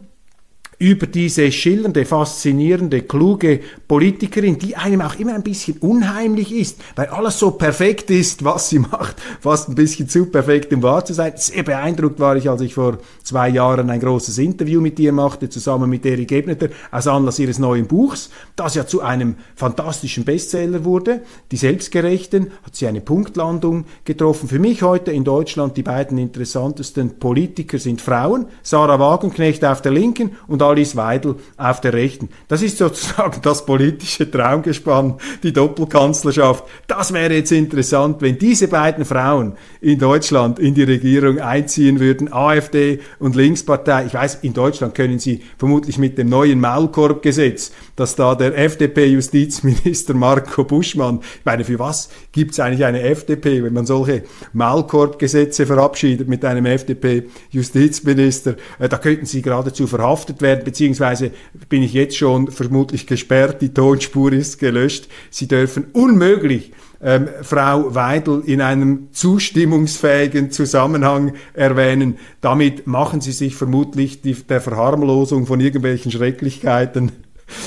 über 0.83 1.07
diese 1.07 1.53
schillernde, 1.53 2.05
faszinierende, 2.05 3.03
kluge 3.03 3.61
Politikerin, 3.87 4.59
die 4.59 4.75
einem 4.75 5.01
auch 5.01 5.15
immer 5.15 5.33
ein 5.33 5.45
bisschen 5.45 5.77
unheimlich 5.79 6.53
ist, 6.53 6.81
weil 6.97 7.07
alles 7.07 7.39
so 7.39 7.53
perfekt 7.53 8.11
ist, 8.11 8.43
was 8.43 8.69
sie 8.69 8.79
macht, 8.91 9.15
fast 9.41 9.69
ein 9.69 9.77
bisschen 9.77 10.09
zu 10.09 10.27
perfekt, 10.27 10.73
um 10.73 10.83
wahr 10.83 11.05
zu 11.05 11.15
sein. 11.15 11.35
Sehr 11.37 11.63
beeindruckt 11.63 12.19
war 12.19 12.35
ich, 12.35 12.51
als 12.51 12.63
ich 12.63 12.75
vor 12.75 12.99
zwei 13.23 13.49
Jahren 13.51 13.91
ein 13.91 14.01
großes 14.01 14.39
Interview 14.39 14.81
mit 14.81 14.99
ihr 14.99 15.13
machte, 15.13 15.49
zusammen 15.49 15.89
mit 15.89 16.05
Erik 16.05 16.33
Ebneter, 16.33 16.71
aus 16.91 17.07
Anlass 17.07 17.39
ihres 17.39 17.61
neuen 17.61 17.87
Buchs, 17.87 18.31
das 18.57 18.75
ja 18.75 18.85
zu 18.85 19.03
einem 19.03 19.37
fantastischen 19.55 20.25
Bestseller 20.25 20.85
wurde. 20.85 21.21
Die 21.53 21.59
Selbstgerechten 21.59 22.51
hat 22.65 22.75
sie 22.75 22.89
eine 22.89 23.01
Punktlandung 23.01 23.85
getroffen. 24.05 24.49
Für 24.49 24.59
mich 24.59 24.83
heute 24.83 25.13
in 25.13 25.23
Deutschland 25.23 25.77
die 25.77 25.85
beiden 25.85 26.19
interessantesten 26.19 27.21
Politiker 27.21 27.79
sind 27.79 28.01
Frauen, 28.01 28.47
Sarah 28.65 28.99
Wagenknecht 28.99 29.65
auf 29.65 29.81
der 29.81 29.93
linken 29.93 30.33
und 30.49 30.61
Alice 30.73 30.97
Weidel 30.97 31.37
auf 31.57 31.81
der 31.81 31.93
Rechten. 31.93 32.31
Das 32.49 32.63
ist 32.63 32.79
sozusagen 32.79 33.41
das 33.43 33.67
politische 33.67 34.31
Traumgespann, 34.31 35.19
die 35.43 35.53
Doppelkanzlerschaft. 35.53 36.65
Das 36.87 37.13
wäre 37.13 37.35
jetzt 37.35 37.53
interessant, 37.53 38.23
wenn 38.23 38.39
diese 38.39 38.69
beiden 38.69 39.05
Frauen 39.05 39.57
in 39.81 39.99
Deutschland 39.99 40.59
in 40.59 40.75
die 40.75 40.85
Regierung 40.85 41.39
einziehen 41.41 42.01
würden, 42.01 42.33
AfD 42.33 43.01
und 43.19 43.37
Linkspartei. 43.37 44.07
Ich 44.07 44.15
weiß, 44.15 44.39
in 44.43 44.55
Deutschland 44.55 44.95
können 44.95 45.19
sie 45.19 45.43
vermutlich 45.59 45.99
mit 45.99 46.17
dem 46.17 46.29
neuen 46.29 46.61
Maulkorbgesetz, 46.61 47.73
das 47.97 48.17
da 48.17 48.35
der 48.35 48.57
FDP-Justizminister 48.57 50.15
Marco 50.15 50.65
Buschmann, 50.65 51.21
ich 51.39 51.45
meine, 51.45 51.65
für 51.65 51.79
was 51.79 52.09
gibt 52.33 52.53
es 52.53 52.61
eigentlich 52.61 52.85
eine 52.85 53.03
FDP, 53.03 53.63
wenn 53.63 53.73
man 53.73 53.87
solche 53.87 54.23
Maulkorbgesetze 54.53 55.67
verabschiedet 55.67 56.29
mit 56.29 56.45
einem 56.45 56.67
FDP-Justizminister? 56.67 58.57
Äh, 58.79 58.89
da 58.89 58.99
könnten 58.99 59.27
sie 59.27 59.43
geradezu 59.43 59.87
verhaftet 59.87 60.43
werden 60.43 60.65
beziehungsweise 60.65 61.31
bin 61.69 61.83
ich 61.83 61.93
jetzt 61.93 62.17
schon 62.17 62.51
vermutlich 62.51 63.07
gesperrt, 63.07 63.63
die 63.63 63.75
Tonspur 63.75 64.33
ist 64.33 64.59
gelöscht. 64.59 65.09
Sie 65.31 65.49
dürfen 65.49 65.87
unmöglich 65.93 66.73
ähm, 67.03 67.29
Frau 67.43 67.95
Weidel 67.95 68.43
in 68.47 68.61
einem 68.61 69.09
zustimmungsfähigen 69.13 70.51
Zusammenhang 70.51 71.35
erwähnen. 71.53 72.19
Damit 72.41 72.87
machen 72.87 73.21
Sie 73.21 73.33
sich 73.33 73.57
vermutlich 73.57 74.23
die, 74.23 74.35
der 74.35 74.61
Verharmlosung 74.61 75.47
von 75.47 75.61
irgendwelchen 75.61 76.13
Schrecklichkeiten 76.13 77.13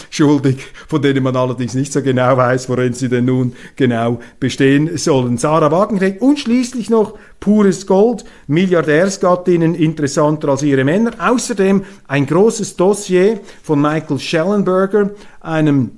schuldig, 0.10 0.58
von 0.88 1.02
denen 1.02 1.24
man 1.24 1.36
allerdings 1.36 1.74
nicht 1.74 1.93
so 1.93 2.02
genau 2.02 2.38
weiß, 2.38 2.69
worin 2.69 2.93
sie 2.93 3.10
denn 3.10 3.26
nun 3.26 3.54
genau 3.76 4.19
bestehen 4.39 4.98
sollen. 4.98 5.38
Sarah 5.38 5.71
Wagenknecht 5.71 6.21
und 6.21 6.39
schließlich 6.39 6.89
noch 6.89 7.17
pures 7.39 7.88
Gold, 7.88 8.26
Milliardärsgattinnen 8.48 9.76
interessanter 9.76 10.50
als 10.50 10.63
ihre 10.63 10.84
Männer. 10.84 11.12
Außerdem 11.19 11.84
ein 12.08 12.26
großes 12.26 12.76
Dossier 12.76 13.39
von 13.63 13.82
Michael 13.82 14.19
Schellenberger, 14.19 15.12
einem 15.41 15.91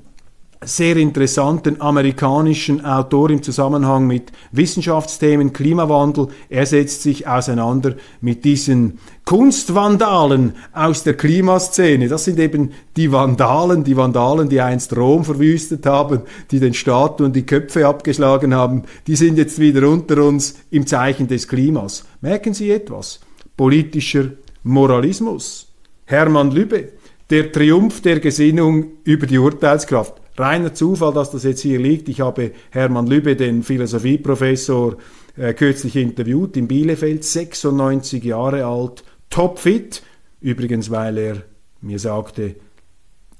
sehr 0.65 0.97
interessanten 0.97 1.81
amerikanischen 1.81 2.83
Autor 2.83 3.29
im 3.29 3.43
Zusammenhang 3.43 4.07
mit 4.07 4.31
Wissenschaftsthemen, 4.51 5.53
Klimawandel. 5.53 6.29
Er 6.49 6.65
setzt 6.65 7.03
sich 7.03 7.27
auseinander 7.27 7.95
mit 8.21 8.43
diesen 8.43 8.99
Kunstvandalen 9.25 10.55
aus 10.73 11.03
der 11.03 11.15
Klimaszene. 11.15 12.07
Das 12.07 12.25
sind 12.25 12.39
eben 12.39 12.71
die 12.95 13.11
Vandalen, 13.11 13.83
die 13.83 13.97
Vandalen, 13.97 14.49
die 14.49 14.61
einst 14.61 14.95
Rom 14.97 15.23
verwüstet 15.23 15.85
haben, 15.85 16.21
die 16.49 16.59
den 16.59 16.73
Statuen 16.73 17.33
die 17.33 17.45
Köpfe 17.45 17.85
abgeschlagen 17.85 18.55
haben. 18.55 18.83
Die 19.05 19.15
sind 19.15 19.37
jetzt 19.37 19.59
wieder 19.59 19.87
unter 19.87 20.23
uns 20.23 20.55
im 20.71 20.87
Zeichen 20.87 21.27
des 21.27 21.47
Klimas. 21.47 22.05
Merken 22.21 22.53
Sie 22.53 22.71
etwas? 22.71 23.19
Politischer 23.55 24.31
Moralismus. 24.63 25.67
Hermann 26.05 26.51
Lübbe, 26.51 26.93
der 27.29 27.51
Triumph 27.51 28.01
der 28.01 28.19
Gesinnung 28.19 28.91
über 29.03 29.27
die 29.27 29.37
Urteilskraft 29.37 30.13
reiner 30.37 30.73
Zufall, 30.73 31.13
dass 31.13 31.31
das 31.31 31.43
jetzt 31.43 31.61
hier 31.61 31.79
liegt. 31.79 32.09
Ich 32.09 32.21
habe 32.21 32.51
Hermann 32.71 33.07
Lübbe, 33.07 33.35
den 33.35 33.63
Philosophieprofessor, 33.63 34.97
äh, 35.35 35.53
kürzlich 35.53 35.95
interviewt 35.95 36.57
in 36.57 36.67
Bielefeld, 36.67 37.23
96 37.23 38.23
Jahre 38.23 38.65
alt, 38.65 39.03
topfit. 39.29 40.03
Übrigens, 40.39 40.91
weil 40.91 41.17
er 41.17 41.43
mir 41.81 41.99
sagte, 41.99 42.55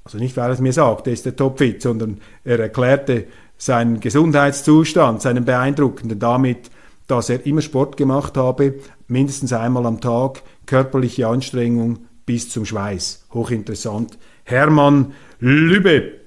also 0.04 0.18
nicht 0.18 0.36
weil 0.36 0.50
er 0.50 0.54
es 0.54 0.60
mir 0.60 0.72
sagte, 0.72 1.10
ist 1.10 1.26
er 1.26 1.36
topfit, 1.36 1.82
sondern 1.82 2.18
er 2.44 2.58
erklärte 2.58 3.26
seinen 3.56 4.00
Gesundheitszustand, 4.00 5.20
seinen 5.20 5.44
beeindruckenden 5.44 6.18
damit, 6.18 6.70
dass 7.08 7.30
er 7.30 7.44
immer 7.46 7.62
Sport 7.62 7.96
gemacht 7.96 8.36
habe, 8.36 8.74
mindestens 9.08 9.52
einmal 9.52 9.86
am 9.86 10.00
Tag, 10.00 10.42
körperliche 10.66 11.26
Anstrengung 11.26 12.00
bis 12.26 12.50
zum 12.50 12.64
Schweiß. 12.64 13.26
Hochinteressant. 13.32 14.18
Hermann 14.44 15.12
Lübbe, 15.40 16.17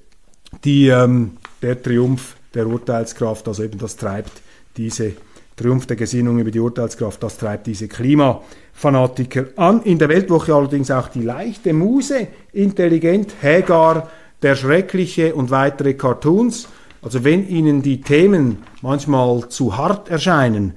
die, 0.63 0.87
ähm, 0.87 1.37
der 1.61 1.81
Triumph 1.81 2.35
der 2.53 2.67
Urteilskraft, 2.67 3.47
also 3.47 3.63
eben 3.63 3.79
das 3.79 3.95
treibt 3.95 4.41
diese 4.77 5.13
Triumph 5.55 5.85
der 5.85 5.95
Gesinnung 5.95 6.39
über 6.39 6.51
die 6.51 6.59
Urteilskraft, 6.59 7.21
das 7.21 7.37
treibt 7.37 7.67
diese 7.67 7.87
Klimafanatiker 7.87 9.47
an. 9.57 9.83
In 9.83 9.99
der 9.99 10.09
Weltwoche 10.09 10.53
allerdings 10.53 10.89
auch 10.91 11.09
die 11.09 11.21
leichte 11.21 11.73
Muse, 11.73 12.27
intelligent, 12.51 13.33
Hagar, 13.41 14.09
der 14.41 14.55
Schreckliche 14.55 15.35
und 15.35 15.51
weitere 15.51 15.93
Cartoons. 15.93 16.67
Also 17.01 17.23
wenn 17.23 17.47
Ihnen 17.47 17.81
die 17.81 18.01
Themen 18.01 18.63
manchmal 18.81 19.49
zu 19.49 19.77
hart 19.77 20.09
erscheinen, 20.09 20.73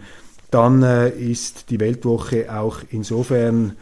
dann 0.51 0.83
äh, 0.83 1.11
ist 1.11 1.71
die 1.71 1.81
Weltwoche 1.81 2.55
auch 2.55 2.79
insofern 2.91 3.77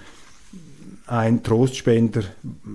ein 1.07 1.43
Trostspender, 1.43 2.23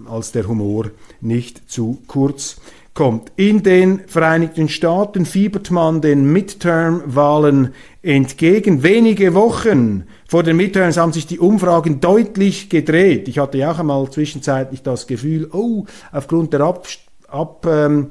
als 0.08 0.32
der 0.32 0.47
Humor 0.47 0.91
nicht 1.21 1.71
zu 1.71 1.99
kurz 2.08 2.58
kommt. 2.97 3.31
In 3.36 3.62
den 3.62 4.01
Vereinigten 4.07 4.69
Staaten 4.69 5.27
fiebert 5.27 5.69
man 5.69 6.01
den 6.01 6.33
Midterm-Wahlen 6.33 7.75
entgegen. 8.01 8.81
Wenige 8.81 9.36
Wochen 9.36 10.05
vor 10.27 10.41
den 10.41 10.57
Midterms 10.57 10.97
haben 10.97 11.13
sich 11.13 11.27
die 11.27 11.38
Umfragen 11.38 11.99
deutlich 11.99 12.71
gedreht. 12.71 13.27
Ich 13.27 13.38
hatte 13.38 13.60
ja 13.60 13.71
auch 13.71 13.77
einmal 13.77 14.10
zwischenzeitlich 14.10 14.81
das 14.81 15.05
Gefühl, 15.05 15.47
oh, 15.53 15.86
aufgrund 16.12 16.53
der 16.53 16.62
Ab, 16.62 16.88
Ab 17.27 17.67
ähm, 17.69 18.07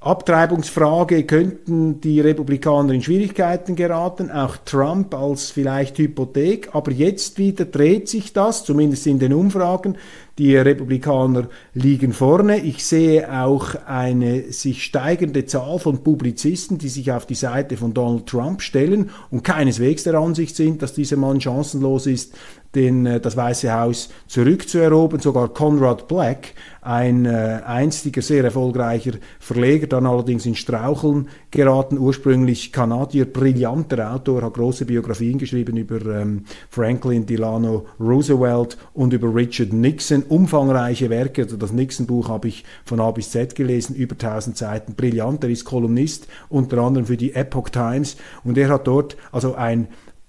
Abtreibungsfrage 0.00 1.24
könnten 1.24 2.00
die 2.00 2.20
Republikaner 2.20 2.92
in 2.92 3.02
Schwierigkeiten 3.02 3.74
geraten, 3.74 4.30
auch 4.30 4.56
Trump 4.58 5.12
als 5.12 5.50
vielleicht 5.50 5.98
Hypothek. 5.98 6.68
Aber 6.72 6.92
jetzt 6.92 7.38
wieder 7.38 7.64
dreht 7.64 8.08
sich 8.08 8.32
das, 8.32 8.64
zumindest 8.64 9.08
in 9.08 9.18
den 9.18 9.32
Umfragen. 9.32 9.96
Die 10.38 10.56
Republikaner 10.56 11.48
liegen 11.74 12.12
vorne. 12.12 12.58
Ich 12.58 12.86
sehe 12.86 13.42
auch 13.42 13.74
eine 13.86 14.52
sich 14.52 14.84
steigende 14.84 15.46
Zahl 15.46 15.80
von 15.80 16.04
Publizisten, 16.04 16.78
die 16.78 16.88
sich 16.88 17.10
auf 17.10 17.26
die 17.26 17.34
Seite 17.34 17.76
von 17.76 17.92
Donald 17.92 18.26
Trump 18.26 18.62
stellen 18.62 19.10
und 19.32 19.42
keineswegs 19.42 20.04
der 20.04 20.14
Ansicht 20.14 20.54
sind, 20.54 20.80
dass 20.80 20.94
dieser 20.94 21.16
Mann 21.16 21.40
chancenlos 21.40 22.06
ist, 22.06 22.34
den, 22.76 23.04
äh, 23.06 23.20
das 23.20 23.36
Weiße 23.36 23.72
Haus 23.72 24.10
zurückzuerobern. 24.28 25.18
Sogar 25.18 25.48
Conrad 25.48 26.06
Black, 26.06 26.54
ein 26.80 27.26
äh, 27.26 27.60
einstiger, 27.66 28.22
sehr 28.22 28.44
erfolgreicher 28.44 29.12
Verleger, 29.38 29.86
dann 29.86 30.06
allerdings 30.06 30.46
in 30.46 30.54
Straucheln 30.54 31.28
geraten, 31.50 31.98
ursprünglich 31.98 32.72
Kanadier, 32.72 33.24
brillanter 33.24 34.12
Autor, 34.12 34.42
hat 34.42 34.54
große 34.54 34.84
Biografien 34.84 35.38
geschrieben 35.38 35.76
über 35.76 36.00
ähm, 36.20 36.44
Franklin 36.70 37.26
Delano 37.26 37.86
Roosevelt 37.98 38.76
und 38.94 39.12
über 39.12 39.34
Richard 39.34 39.72
Nixon, 39.72 40.22
umfangreiche 40.22 41.10
Werke, 41.10 41.42
also 41.42 41.56
das 41.56 41.72
Nixon-Buch 41.72 42.28
habe 42.28 42.48
ich 42.48 42.64
von 42.84 43.00
A 43.00 43.10
bis 43.10 43.30
Z 43.30 43.54
gelesen, 43.54 43.94
über 43.94 44.14
1000 44.14 44.56
Seiten, 44.56 44.94
brillant, 44.94 45.44
er 45.44 45.50
ist 45.50 45.64
Kolumnist, 45.64 46.28
unter 46.48 46.78
anderem 46.78 47.06
für 47.06 47.16
die 47.16 47.34
Epoch 47.34 47.68
Times. 47.68 48.16
Und 48.44 48.58
er 48.58 48.68
hat 48.68 48.86
dort 48.86 49.16
also 49.32 49.54
ein 49.54 49.88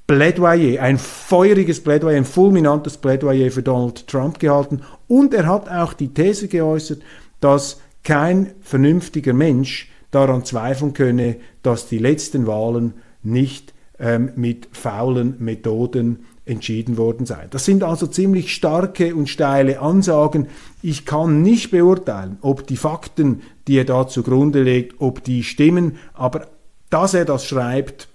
Plädoyer, 0.09 0.81
ein 0.81 0.97
feuriges 0.97 1.83
Plädoyer, 1.83 2.17
ein 2.17 2.25
fulminantes 2.25 2.97
Plädoyer 2.97 3.51
für 3.51 3.61
Donald 3.61 4.07
Trump 4.07 4.39
gehalten 4.39 4.81
und 5.07 5.35
er 5.35 5.45
hat 5.45 5.69
auch 5.69 5.93
die 5.93 6.11
These 6.11 6.47
geäußert, 6.47 7.03
dass 7.41 7.79
kein 8.03 8.55
vernünftiger 8.59 9.33
Mensch 9.33 9.87
daran 10.09 10.45
zweifeln 10.45 10.93
könne, 10.93 11.35
dass 11.61 11.89
die 11.89 11.99
letzten 11.99 12.47
Wahlen 12.47 12.95
nicht 13.21 13.75
ähm, 13.99 14.31
mit 14.35 14.69
faulen 14.71 15.35
Methoden 15.37 16.25
entschieden 16.43 16.97
worden 16.97 17.27
seien. 17.27 17.51
Das 17.51 17.65
sind 17.65 17.83
also 17.83 18.07
ziemlich 18.07 18.51
starke 18.51 19.13
und 19.13 19.29
steile 19.29 19.79
Ansagen. 19.79 20.47
Ich 20.81 21.05
kann 21.05 21.43
nicht 21.43 21.69
beurteilen, 21.69 22.39
ob 22.41 22.65
die 22.65 22.77
Fakten, 22.77 23.43
die 23.67 23.77
er 23.77 23.85
da 23.85 24.07
zugrunde 24.07 24.63
legt, 24.63 24.99
ob 25.01 25.23
die 25.23 25.43
stimmen, 25.43 25.97
aber 26.15 26.47
dass 26.89 27.13
er 27.13 27.25
das 27.25 27.45
schreibt, 27.45 28.08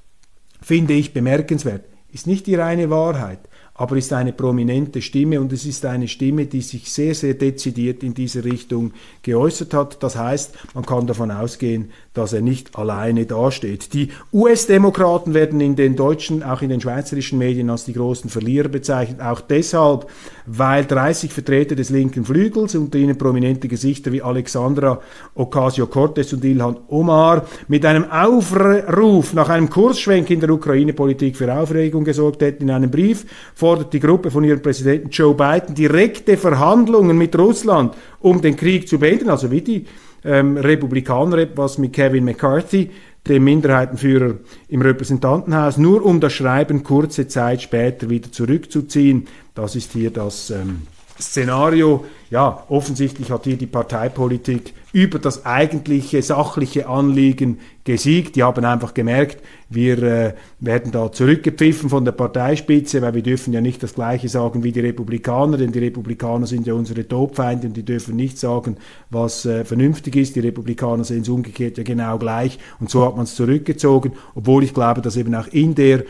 finde 0.64 0.94
ich 0.94 1.12
bemerkenswert. 1.12 1.84
Ist 2.10 2.26
nicht 2.26 2.46
die 2.46 2.54
reine 2.54 2.88
Wahrheit, 2.88 3.40
aber 3.74 3.96
ist 3.96 4.12
eine 4.12 4.32
prominente 4.32 5.02
Stimme 5.02 5.40
und 5.40 5.52
es 5.52 5.66
ist 5.66 5.84
eine 5.84 6.08
Stimme, 6.08 6.46
die 6.46 6.62
sich 6.62 6.90
sehr, 6.90 7.14
sehr 7.14 7.34
dezidiert 7.34 8.02
in 8.02 8.14
diese 8.14 8.44
Richtung 8.44 8.92
geäußert 9.22 9.74
hat. 9.74 10.02
Das 10.02 10.16
heißt, 10.16 10.54
man 10.74 10.86
kann 10.86 11.06
davon 11.06 11.30
ausgehen, 11.30 11.90
dass 12.14 12.32
er 12.32 12.40
nicht 12.40 12.76
alleine 12.76 13.26
dasteht. 13.26 13.92
Die 13.92 14.08
US-Demokraten 14.32 15.34
werden 15.34 15.60
in 15.60 15.76
den 15.76 15.96
deutschen, 15.96 16.42
auch 16.42 16.62
in 16.62 16.70
den 16.70 16.80
schweizerischen 16.80 17.38
Medien 17.38 17.68
als 17.68 17.84
die 17.84 17.92
großen 17.92 18.30
Verlierer 18.30 18.68
bezeichnet, 18.68 19.20
auch 19.20 19.40
deshalb, 19.40 20.08
weil 20.46 20.84
30 20.84 21.32
Vertreter 21.32 21.74
des 21.74 21.90
linken 21.90 22.24
Flügels, 22.24 22.74
unter 22.74 22.98
ihnen 22.98 23.16
prominente 23.16 23.68
Gesichter 23.68 24.12
wie 24.12 24.22
Alexandra 24.22 25.00
Ocasio-Cortez 25.34 26.32
und 26.32 26.44
Ilhan 26.44 26.76
Omar, 26.88 27.46
mit 27.68 27.86
einem 27.86 28.10
Aufruf 28.10 29.32
nach 29.32 29.48
einem 29.48 29.70
Kursschwenk 29.70 30.30
in 30.30 30.40
der 30.40 30.50
Ukraine-Politik 30.50 31.36
für 31.36 31.52
Aufregung 31.52 32.04
gesorgt 32.04 32.42
hätten. 32.42 32.64
In 32.64 32.70
einem 32.70 32.90
Brief 32.90 33.24
fordert 33.54 33.92
die 33.92 34.00
Gruppe 34.00 34.30
von 34.30 34.44
ihrem 34.44 34.60
Präsidenten 34.60 35.10
Joe 35.10 35.34
Biden 35.34 35.74
direkte 35.74 36.36
Verhandlungen 36.36 37.16
mit 37.16 37.36
Russland, 37.38 37.94
um 38.20 38.40
den 38.40 38.56
Krieg 38.56 38.88
zu 38.88 38.98
beenden, 38.98 39.30
also 39.30 39.50
wie 39.50 39.60
die 39.62 39.86
ähm, 40.24 40.56
Republikaner, 40.56 41.46
was 41.54 41.78
mit 41.78 41.92
Kevin 41.92 42.24
McCarthy, 42.24 42.90
dem 43.28 43.44
Minderheitenführer 43.44 44.34
im 44.68 44.82
Repräsentantenhaus, 44.82 45.78
nur 45.78 46.04
um 46.04 46.20
das 46.20 46.32
Schreiben 46.32 46.84
kurze 46.84 47.26
Zeit 47.26 47.62
später 47.62 48.10
wieder 48.10 48.30
zurückzuziehen. 48.30 49.26
Das 49.54 49.76
ist 49.76 49.92
hier 49.92 50.10
das 50.10 50.50
ähm, 50.50 50.82
Szenario. 51.20 52.04
Ja, 52.30 52.64
offensichtlich 52.68 53.30
hat 53.30 53.44
hier 53.44 53.56
die 53.56 53.66
Parteipolitik 53.66 54.74
über 54.92 55.18
das 55.18 55.44
eigentliche 55.44 56.22
sachliche 56.22 56.88
Anliegen 56.88 57.58
gesiegt. 57.84 58.36
Die 58.36 58.42
haben 58.42 58.64
einfach 58.64 58.94
gemerkt, 58.94 59.42
wir 59.68 60.02
äh, 60.02 60.34
werden 60.60 60.92
da 60.92 61.12
zurückgepfiffen 61.12 61.90
von 61.90 62.04
der 62.04 62.12
Parteispitze, 62.12 63.02
weil 63.02 63.14
wir 63.14 63.22
dürfen 63.22 63.52
ja 63.52 63.60
nicht 63.60 63.82
das 63.82 63.94
Gleiche 63.94 64.28
sagen 64.28 64.64
wie 64.64 64.72
die 64.72 64.80
Republikaner, 64.80 65.56
denn 65.56 65.72
die 65.72 65.80
Republikaner 65.80 66.46
sind 66.46 66.66
ja 66.66 66.74
unsere 66.74 67.06
Todfeinde 67.06 67.68
und 67.68 67.76
die 67.76 67.84
dürfen 67.84 68.16
nicht 68.16 68.38
sagen, 68.38 68.76
was 69.10 69.46
äh, 69.46 69.64
vernünftig 69.64 70.16
ist. 70.16 70.36
Die 70.36 70.40
Republikaner 70.40 71.04
sehen 71.04 71.22
es 71.22 71.28
umgekehrt 71.28 71.78
ja 71.78 71.84
genau 71.84 72.18
gleich 72.18 72.58
und 72.80 72.90
so 72.90 73.04
hat 73.04 73.16
man 73.16 73.24
es 73.24 73.34
zurückgezogen, 73.34 74.12
obwohl 74.34 74.64
ich 74.64 74.74
glaube, 74.74 75.02
dass 75.02 75.16
eben 75.16 75.34
auch 75.34 75.48
in 75.48 75.74
der 75.74 76.04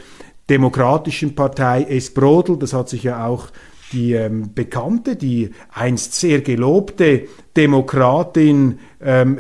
demokratischen 0.49 1.35
Partei 1.35 1.87
es 1.89 2.13
brodelt. 2.13 2.63
Das 2.63 2.73
hat 2.73 2.89
sich 2.89 3.03
ja 3.03 3.27
auch 3.27 3.49
die 3.95 4.13
ähm, 4.13 4.51
bekannte, 4.55 5.17
die 5.17 5.51
einst 5.73 6.15
sehr 6.15 6.41
gelobte 6.41 7.29
Demokratin 7.57 8.79
ähm, 9.01 9.39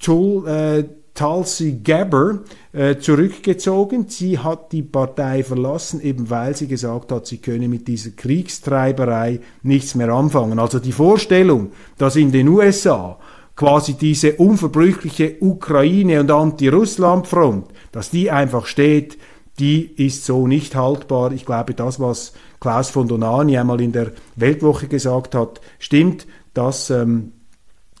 Jul, 0.00 0.48
äh, 0.48 0.84
Tulsi 1.14 1.80
Gabber 1.84 2.40
äh, 2.72 2.96
zurückgezogen. 2.96 4.06
Sie 4.08 4.38
hat 4.38 4.72
die 4.72 4.82
Partei 4.82 5.44
verlassen, 5.44 6.00
eben 6.00 6.30
weil 6.30 6.56
sie 6.56 6.66
gesagt 6.66 7.12
hat, 7.12 7.26
sie 7.26 7.38
könne 7.38 7.68
mit 7.68 7.86
dieser 7.86 8.10
Kriegstreiberei 8.10 9.40
nichts 9.62 9.94
mehr 9.94 10.08
anfangen. 10.08 10.58
Also 10.58 10.78
die 10.78 10.92
Vorstellung, 10.92 11.72
dass 11.98 12.16
in 12.16 12.32
den 12.32 12.48
USA 12.48 13.18
quasi 13.54 13.94
diese 13.94 14.36
unverbrüchliche 14.36 15.36
Ukraine- 15.40 16.20
und 16.20 16.30
Anti-Russland-Front, 16.30 17.66
dass 17.92 18.10
die 18.10 18.30
einfach 18.30 18.64
steht, 18.64 19.18
die 19.58 19.84
ist 19.96 20.24
so 20.24 20.46
nicht 20.46 20.74
haltbar. 20.74 21.32
Ich 21.32 21.44
glaube, 21.44 21.74
das, 21.74 22.00
was 22.00 22.32
Klaus 22.60 22.90
von 22.90 23.08
Donani 23.08 23.58
einmal 23.58 23.80
in 23.80 23.92
der 23.92 24.12
Weltwoche 24.36 24.88
gesagt 24.88 25.34
hat, 25.34 25.60
stimmt, 25.78 26.26
dass, 26.54 26.90
ähm, 26.90 27.32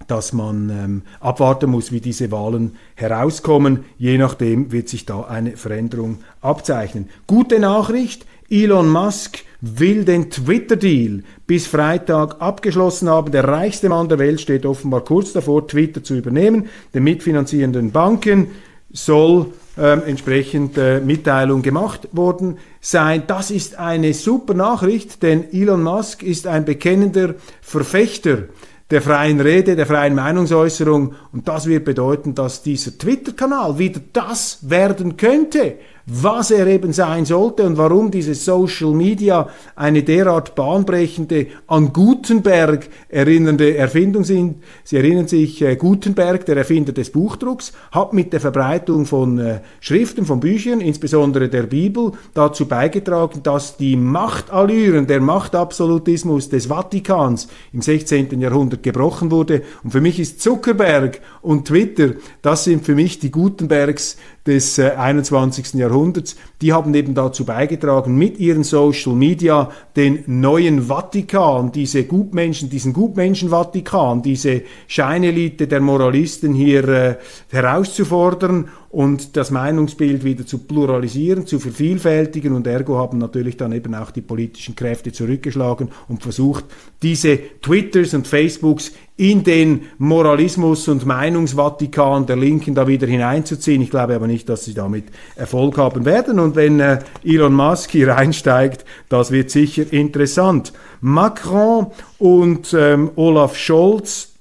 dass 0.08 0.32
man 0.32 0.70
ähm, 0.70 1.02
abwarten 1.20 1.70
muss, 1.70 1.92
wie 1.92 2.00
diese 2.00 2.30
Wahlen 2.30 2.76
herauskommen. 2.94 3.84
Je 3.98 4.18
nachdem 4.18 4.72
wird 4.72 4.88
sich 4.88 5.04
da 5.06 5.22
eine 5.22 5.56
Veränderung 5.56 6.18
abzeichnen. 6.40 7.10
Gute 7.26 7.58
Nachricht, 7.58 8.26
Elon 8.48 8.88
Musk 8.90 9.44
will 9.62 10.04
den 10.04 10.28
Twitter-Deal 10.28 11.22
bis 11.46 11.66
Freitag 11.66 12.40
abgeschlossen 12.40 13.08
haben. 13.08 13.30
Der 13.30 13.44
reichste 13.44 13.88
Mann 13.88 14.08
der 14.08 14.18
Welt 14.18 14.40
steht 14.40 14.66
offenbar 14.66 15.02
kurz 15.02 15.32
davor, 15.32 15.66
Twitter 15.66 16.02
zu 16.02 16.16
übernehmen. 16.16 16.68
Den 16.92 17.04
mitfinanzierenden 17.04 17.92
Banken 17.92 18.48
soll 18.92 19.46
ähm, 19.78 20.02
entsprechend 20.06 20.76
äh, 20.76 21.00
Mitteilung 21.00 21.62
gemacht 21.62 22.08
worden 22.12 22.58
sein. 22.80 23.24
Das 23.26 23.50
ist 23.50 23.78
eine 23.78 24.12
super 24.12 24.54
Nachricht, 24.54 25.22
denn 25.22 25.52
Elon 25.52 25.82
Musk 25.82 26.22
ist 26.22 26.46
ein 26.46 26.64
bekennender 26.64 27.34
Verfechter 27.60 28.44
der 28.90 29.00
freien 29.00 29.40
Rede, 29.40 29.74
der 29.74 29.86
freien 29.86 30.14
Meinungsäußerung 30.14 31.14
und 31.32 31.48
das 31.48 31.66
wird 31.66 31.86
bedeuten, 31.86 32.34
dass 32.34 32.62
dieser 32.62 32.98
Twitter-Kanal 32.98 33.78
wieder 33.78 34.02
das 34.12 34.58
werden 34.68 35.16
könnte, 35.16 35.76
was 36.06 36.50
er 36.50 36.66
eben 36.66 36.92
sein 36.92 37.24
sollte 37.24 37.64
und 37.64 37.76
warum 37.76 38.10
diese 38.10 38.34
Social 38.34 38.92
Media 38.92 39.48
eine 39.76 40.02
derart 40.02 40.54
bahnbrechende, 40.54 41.46
an 41.66 41.92
Gutenberg 41.92 42.88
erinnernde 43.08 43.76
Erfindung 43.76 44.24
sind. 44.24 44.62
Sie 44.84 44.96
erinnern 44.96 45.28
sich, 45.28 45.62
äh, 45.62 45.76
Gutenberg, 45.76 46.44
der 46.46 46.56
Erfinder 46.56 46.92
des 46.92 47.10
Buchdrucks, 47.10 47.72
hat 47.92 48.12
mit 48.12 48.32
der 48.32 48.40
Verbreitung 48.40 49.06
von 49.06 49.38
äh, 49.38 49.60
Schriften, 49.80 50.26
von 50.26 50.40
Büchern, 50.40 50.80
insbesondere 50.80 51.48
der 51.48 51.64
Bibel, 51.64 52.12
dazu 52.34 52.66
beigetragen, 52.66 53.42
dass 53.42 53.76
die 53.76 53.96
Machtallüren, 53.96 55.06
der 55.06 55.20
Machtabsolutismus 55.20 56.48
des 56.48 56.66
Vatikans 56.66 57.48
im 57.72 57.82
16. 57.82 58.40
Jahrhundert 58.40 58.82
gebrochen 58.82 59.30
wurde. 59.30 59.62
Und 59.84 59.90
für 59.90 60.00
mich 60.00 60.18
ist 60.18 60.40
Zuckerberg 60.40 61.20
und 61.40 61.68
Twitter, 61.68 62.14
das 62.42 62.64
sind 62.64 62.84
für 62.84 62.94
mich 62.94 63.18
die 63.18 63.30
Gutenbergs 63.30 64.16
des 64.46 64.78
äh, 64.78 64.90
21. 64.90 65.74
Jahrhunderts, 65.74 66.36
die 66.60 66.72
haben 66.72 66.94
eben 66.94 67.14
dazu 67.14 67.44
beigetragen, 67.44 68.16
mit 68.16 68.38
ihren 68.38 68.64
Social 68.64 69.14
Media 69.14 69.70
den 69.96 70.24
neuen 70.26 70.88
Vatikan, 70.88 71.70
diese 71.70 72.04
Gutmenschen, 72.04 72.68
diesen 72.68 72.92
Gutmenschen-Vatikan, 72.92 74.22
diese 74.22 74.62
Scheinelite 74.88 75.68
der 75.68 75.80
Moralisten 75.80 76.54
hier 76.54 76.88
äh, 76.88 77.16
herauszufordern 77.50 78.68
und 78.90 79.36
das 79.36 79.50
Meinungsbild 79.50 80.22
wieder 80.22 80.44
zu 80.44 80.58
pluralisieren, 80.58 81.46
zu 81.46 81.58
vervielfältigen 81.58 82.52
und 82.52 82.66
ergo 82.66 82.98
haben 82.98 83.18
natürlich 83.18 83.56
dann 83.56 83.72
eben 83.72 83.94
auch 83.94 84.10
die 84.10 84.20
politischen 84.20 84.76
Kräfte 84.76 85.12
zurückgeschlagen 85.12 85.88
und 86.08 86.22
versucht, 86.22 86.64
diese 87.02 87.38
Twitters 87.62 88.12
und 88.12 88.26
Facebooks 88.26 88.92
in 89.22 89.44
den 89.44 89.82
Moralismus 89.98 90.88
und 90.88 91.06
Meinungsvatikan 91.06 92.26
der 92.26 92.34
Linken 92.34 92.74
da 92.74 92.88
wieder 92.88 93.06
hineinzuziehen. 93.06 93.80
Ich 93.80 93.90
glaube 93.90 94.16
aber 94.16 94.26
nicht, 94.26 94.48
dass 94.48 94.64
sie 94.64 94.74
damit 94.74 95.04
Erfolg 95.36 95.78
haben 95.78 96.04
werden. 96.04 96.40
Und 96.40 96.56
wenn 96.56 96.80
äh, 96.80 96.98
Elon 97.24 97.54
Musk 97.54 97.92
hier 97.92 98.16
einsteigt, 98.16 98.84
das 99.08 99.30
wird 99.30 99.50
sicher 99.50 99.84
interessant. 99.92 100.72
Macron 101.00 101.86
und 102.18 102.74
ähm, 102.76 103.12
Olaf 103.14 103.56
Scholz 103.56 104.31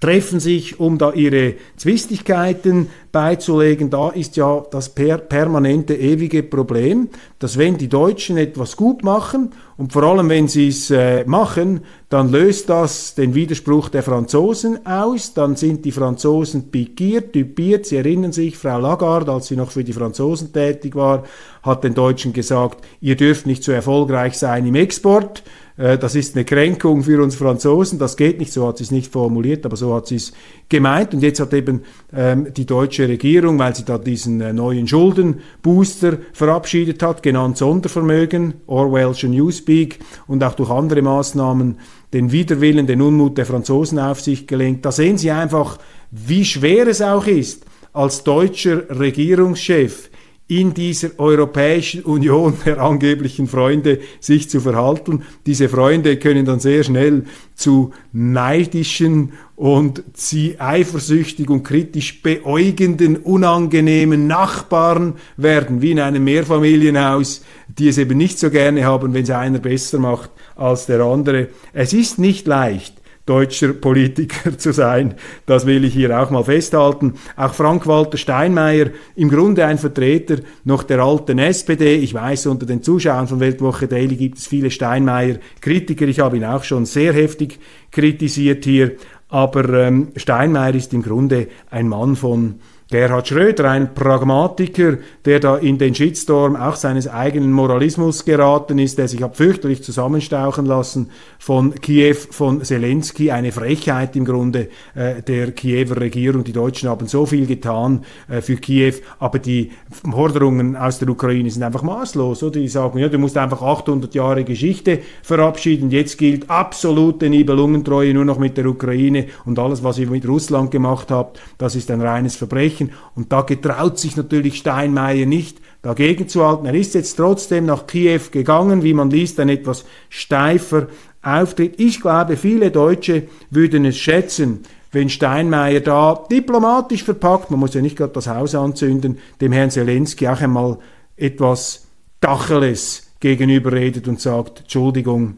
treffen 0.00 0.40
sich, 0.40 0.80
um 0.80 0.96
da 0.96 1.12
ihre 1.12 1.54
Zwistigkeiten 1.76 2.88
beizulegen. 3.12 3.90
Da 3.90 4.08
ist 4.10 4.36
ja 4.36 4.64
das 4.70 4.88
per 4.88 5.18
permanente, 5.18 5.94
ewige 5.94 6.42
Problem, 6.42 7.10
dass 7.38 7.58
wenn 7.58 7.76
die 7.76 7.88
Deutschen 7.88 8.38
etwas 8.38 8.76
gut 8.76 9.04
machen 9.04 9.50
und 9.76 9.92
vor 9.92 10.02
allem 10.04 10.28
wenn 10.30 10.48
sie 10.48 10.68
es 10.68 10.90
äh, 10.90 11.24
machen, 11.26 11.80
dann 12.08 12.30
löst 12.30 12.70
das 12.70 13.14
den 13.14 13.34
Widerspruch 13.34 13.90
der 13.90 14.02
Franzosen 14.02 14.84
aus, 14.86 15.34
dann 15.34 15.54
sind 15.56 15.84
die 15.84 15.92
Franzosen 15.92 16.70
pikiert, 16.70 17.34
typiert. 17.34 17.86
Sie 17.86 17.96
erinnern 17.96 18.32
sich, 18.32 18.56
Frau 18.56 18.80
Lagarde, 18.80 19.32
als 19.32 19.48
sie 19.48 19.56
noch 19.56 19.70
für 19.70 19.84
die 19.84 19.92
Franzosen 19.92 20.52
tätig 20.52 20.96
war, 20.96 21.24
hat 21.62 21.84
den 21.84 21.94
Deutschen 21.94 22.32
gesagt, 22.32 22.84
ihr 23.00 23.16
dürft 23.16 23.46
nicht 23.46 23.62
so 23.62 23.72
erfolgreich 23.72 24.38
sein 24.38 24.66
im 24.66 24.74
Export 24.74 25.42
äh, 25.80 25.98
das 25.98 26.14
ist 26.14 26.36
eine 26.36 26.44
Kränkung 26.44 27.02
für 27.02 27.22
uns 27.22 27.34
Franzosen, 27.34 27.98
das 27.98 28.16
geht 28.16 28.38
nicht, 28.38 28.52
so 28.52 28.68
hat 28.68 28.78
sie 28.78 28.84
es 28.84 28.90
nicht 28.90 29.10
formuliert, 29.10 29.64
aber 29.64 29.76
so 29.76 29.94
hat 29.94 30.06
sie 30.06 30.16
es 30.16 30.32
gemeint. 30.68 31.14
Und 31.14 31.22
jetzt 31.22 31.40
hat 31.40 31.54
eben 31.54 31.82
ähm, 32.14 32.52
die 32.54 32.66
deutsche 32.66 33.08
Regierung, 33.08 33.58
weil 33.58 33.74
sie 33.74 33.84
da 33.84 33.96
diesen 33.96 34.40
äh, 34.42 34.52
neuen 34.52 34.86
Schuldenbooster 34.86 36.18
verabschiedet 36.34 37.02
hat, 37.02 37.22
genannt 37.22 37.56
Sondervermögen, 37.56 38.54
Orwellschen 38.66 39.30
Newspeak 39.30 40.00
und 40.26 40.44
auch 40.44 40.54
durch 40.54 40.70
andere 40.70 41.00
Maßnahmen 41.00 41.78
den 42.12 42.30
Widerwillen, 42.30 42.86
den 42.86 43.00
Unmut 43.00 43.38
der 43.38 43.46
Franzosen 43.46 43.98
auf 43.98 44.20
sich 44.20 44.46
gelenkt. 44.46 44.84
Da 44.84 44.92
sehen 44.92 45.16
Sie 45.16 45.30
einfach, 45.30 45.78
wie 46.10 46.44
schwer 46.44 46.88
es 46.88 47.00
auch 47.00 47.26
ist, 47.26 47.64
als 47.92 48.22
deutscher 48.22 48.90
Regierungschef 48.90 50.09
in 50.50 50.74
dieser 50.74 51.10
Europäischen 51.18 52.02
Union 52.02 52.54
der 52.66 52.80
angeblichen 52.80 53.46
Freunde 53.46 54.00
sich 54.18 54.50
zu 54.50 54.60
verhalten. 54.60 55.22
Diese 55.46 55.68
Freunde 55.68 56.16
können 56.16 56.44
dann 56.44 56.58
sehr 56.58 56.82
schnell 56.82 57.22
zu 57.54 57.92
neidischen 58.12 59.32
und 59.54 60.02
sie 60.12 60.58
eifersüchtig 60.58 61.48
und 61.50 61.62
kritisch 61.62 62.20
beäugenden, 62.20 63.16
unangenehmen 63.16 64.26
Nachbarn 64.26 65.14
werden, 65.36 65.82
wie 65.82 65.92
in 65.92 66.00
einem 66.00 66.24
Mehrfamilienhaus, 66.24 67.44
die 67.68 67.88
es 67.88 67.98
eben 67.98 68.18
nicht 68.18 68.40
so 68.40 68.50
gerne 68.50 68.84
haben, 68.84 69.14
wenn 69.14 69.22
es 69.22 69.30
einer 69.30 69.60
besser 69.60 70.00
macht 70.00 70.30
als 70.56 70.86
der 70.86 71.00
andere. 71.00 71.46
Es 71.72 71.92
ist 71.92 72.18
nicht 72.18 72.48
leicht, 72.48 72.99
deutscher 73.26 73.72
Politiker 73.72 74.56
zu 74.58 74.72
sein. 74.72 75.14
Das 75.46 75.66
will 75.66 75.84
ich 75.84 75.94
hier 75.94 76.20
auch 76.20 76.30
mal 76.30 76.44
festhalten. 76.44 77.14
Auch 77.36 77.54
Frank-Walter 77.54 78.18
Steinmeier, 78.18 78.90
im 79.16 79.28
Grunde 79.28 79.64
ein 79.66 79.78
Vertreter 79.78 80.36
noch 80.64 80.82
der 80.82 81.00
alten 81.00 81.38
SPD. 81.38 81.96
Ich 81.96 82.14
weiß, 82.14 82.46
unter 82.46 82.66
den 82.66 82.82
Zuschauern 82.82 83.28
von 83.28 83.40
Weltwoche 83.40 83.86
Daily 83.86 84.16
gibt 84.16 84.38
es 84.38 84.46
viele 84.46 84.70
Steinmeier-Kritiker. 84.70 86.06
Ich 86.06 86.20
habe 86.20 86.36
ihn 86.36 86.44
auch 86.44 86.64
schon 86.64 86.86
sehr 86.86 87.12
heftig 87.12 87.58
kritisiert 87.90 88.64
hier. 88.64 88.92
Aber 89.28 89.68
ähm, 89.74 90.08
Steinmeier 90.16 90.74
ist 90.74 90.92
im 90.92 91.02
Grunde 91.02 91.48
ein 91.70 91.88
Mann 91.88 92.16
von 92.16 92.56
Gerhard 92.90 93.28
Schröder, 93.28 93.70
ein 93.70 93.94
Pragmatiker, 93.94 94.98
der 95.24 95.38
da 95.38 95.56
in 95.58 95.78
den 95.78 95.94
Shitstorm 95.94 96.56
auch 96.56 96.74
seines 96.74 97.06
eigenen 97.06 97.52
Moralismus 97.52 98.24
geraten 98.24 98.80
ist, 98.80 98.98
der 98.98 99.06
sich 99.06 99.22
hat 99.22 99.36
fürchterlich 99.36 99.84
zusammenstauchen 99.84 100.66
lassen 100.66 101.10
von 101.38 101.72
Kiew, 101.76 102.16
von 102.16 102.64
Zelensky, 102.64 103.30
eine 103.30 103.52
Frechheit 103.52 104.16
im 104.16 104.24
Grunde 104.24 104.70
äh, 104.96 105.22
der 105.22 105.52
Kiewer 105.52 106.00
Regierung. 106.00 106.42
Die 106.42 106.52
Deutschen 106.52 106.88
haben 106.88 107.06
so 107.06 107.26
viel 107.26 107.46
getan 107.46 108.04
äh, 108.28 108.40
für 108.40 108.56
Kiew, 108.56 108.94
aber 109.20 109.38
die 109.38 109.70
Forderungen 110.10 110.74
aus 110.74 110.98
der 110.98 111.10
Ukraine 111.10 111.48
sind 111.48 111.62
einfach 111.62 111.82
maßlos. 111.82 112.42
Oder? 112.42 112.58
Die 112.58 112.66
sagen, 112.66 112.98
ja, 112.98 113.08
du 113.08 113.18
musst 113.18 113.36
einfach 113.36 113.62
800 113.62 114.12
Jahre 114.16 114.42
Geschichte 114.42 114.98
verabschieden, 115.22 115.92
jetzt 115.92 116.18
gilt 116.18 116.50
absolute 116.50 117.30
Nibelungentreue 117.30 118.12
nur 118.14 118.24
noch 118.24 118.40
mit 118.40 118.56
der 118.56 118.66
Ukraine 118.66 119.26
und 119.44 119.60
alles, 119.60 119.84
was 119.84 119.98
ihr 119.98 120.10
mit 120.10 120.26
Russland 120.26 120.72
gemacht 120.72 121.12
habt, 121.12 121.40
das 121.56 121.76
ist 121.76 121.88
ein 121.92 122.00
reines 122.00 122.34
Verbrechen 122.34 122.79
sprechen. 122.80 122.92
Und 123.14 123.32
da 123.32 123.42
getraut 123.42 123.98
sich 123.98 124.16
natürlich 124.16 124.58
Steinmeier 124.58 125.26
nicht, 125.26 125.58
dagegen 125.82 126.28
zu 126.28 126.46
halten. 126.46 126.66
Er 126.66 126.74
ist 126.74 126.94
jetzt 126.94 127.16
trotzdem 127.16 127.66
nach 127.66 127.86
Kiew 127.86 128.20
gegangen, 128.30 128.82
wie 128.82 128.94
man 128.94 129.10
liest, 129.10 129.40
ein 129.40 129.48
etwas 129.48 129.84
steifer 130.08 130.88
Auftritt. 131.22 131.78
Ich 131.78 132.00
glaube, 132.00 132.36
viele 132.36 132.70
Deutsche 132.70 133.24
würden 133.50 133.84
es 133.84 133.98
schätzen, 133.98 134.60
wenn 134.92 135.08
Steinmeier 135.08 135.80
da 135.80 136.24
diplomatisch 136.30 137.04
verpackt, 137.04 137.50
man 137.50 137.60
muss 137.60 137.74
ja 137.74 137.80
nicht 137.80 137.96
gerade 137.96 138.12
das 138.12 138.26
Haus 138.26 138.54
anzünden, 138.54 139.18
dem 139.40 139.52
Herrn 139.52 139.70
Zelensky 139.70 140.26
auch 140.26 140.40
einmal 140.40 140.78
etwas 141.16 141.86
Dacheles 142.20 143.12
gegenüberredet 143.20 144.08
und 144.08 144.20
sagt, 144.20 144.60
Entschuldigung, 144.60 145.36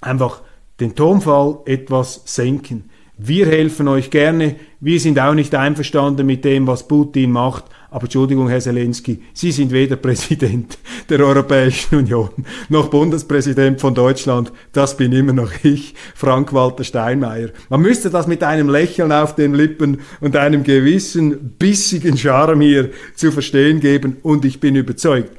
einfach 0.00 0.40
den 0.80 0.94
Tonfall 0.94 1.58
etwas 1.66 2.22
senken. 2.24 2.88
Wir 3.18 3.46
helfen 3.46 3.88
euch 3.88 4.10
gerne. 4.10 4.56
Wir 4.80 4.98
sind 4.98 5.20
auch 5.20 5.34
nicht 5.34 5.54
einverstanden 5.54 6.26
mit 6.26 6.44
dem, 6.44 6.66
was 6.66 6.88
Putin 6.88 7.30
macht. 7.30 7.64
Aber 7.90 8.04
Entschuldigung, 8.04 8.48
Herr 8.48 8.60
Zelensky, 8.60 9.22
Sie 9.34 9.52
sind 9.52 9.70
weder 9.70 9.96
Präsident 10.02 10.78
der 11.10 11.20
Europäischen 11.20 11.98
Union 11.98 12.30
noch 12.70 12.88
Bundespräsident 12.88 13.82
von 13.82 13.94
Deutschland. 13.94 14.50
Das 14.72 14.96
bin 14.96 15.12
immer 15.12 15.34
noch 15.34 15.52
ich, 15.62 15.94
Frank-Walter 16.14 16.84
Steinmeier. 16.84 17.50
Man 17.68 17.82
müsste 17.82 18.08
das 18.08 18.26
mit 18.26 18.42
einem 18.42 18.70
Lächeln 18.70 19.12
auf 19.12 19.34
den 19.34 19.52
Lippen 19.52 20.00
und 20.20 20.36
einem 20.36 20.62
gewissen 20.62 21.50
bissigen 21.58 22.16
Charme 22.16 22.62
hier 22.62 22.90
zu 23.14 23.30
verstehen 23.30 23.80
geben. 23.80 24.16
Und 24.22 24.46
ich 24.46 24.58
bin 24.58 24.74
überzeugt, 24.74 25.36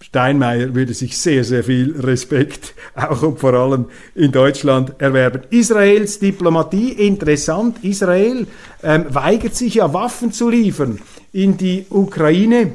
Steinmeier 0.00 0.74
würde 0.74 0.94
sich 0.94 1.16
sehr, 1.16 1.42
sehr 1.42 1.64
viel 1.64 1.98
Respekt, 1.98 2.74
auch 2.94 3.22
und 3.22 3.40
vor 3.40 3.54
allem 3.54 3.86
in 4.14 4.30
Deutschland, 4.30 4.94
erwerben. 4.98 5.42
Israels 5.50 6.18
Diplomatie, 6.18 6.92
interessant, 6.92 7.82
Israel 7.82 8.46
ähm, 8.82 9.06
weigert 9.08 9.56
sich 9.56 9.76
ja 9.76 9.92
Waffen 9.92 10.32
zu 10.32 10.48
liefern 10.50 11.00
in 11.32 11.56
die 11.56 11.86
Ukraine 11.90 12.72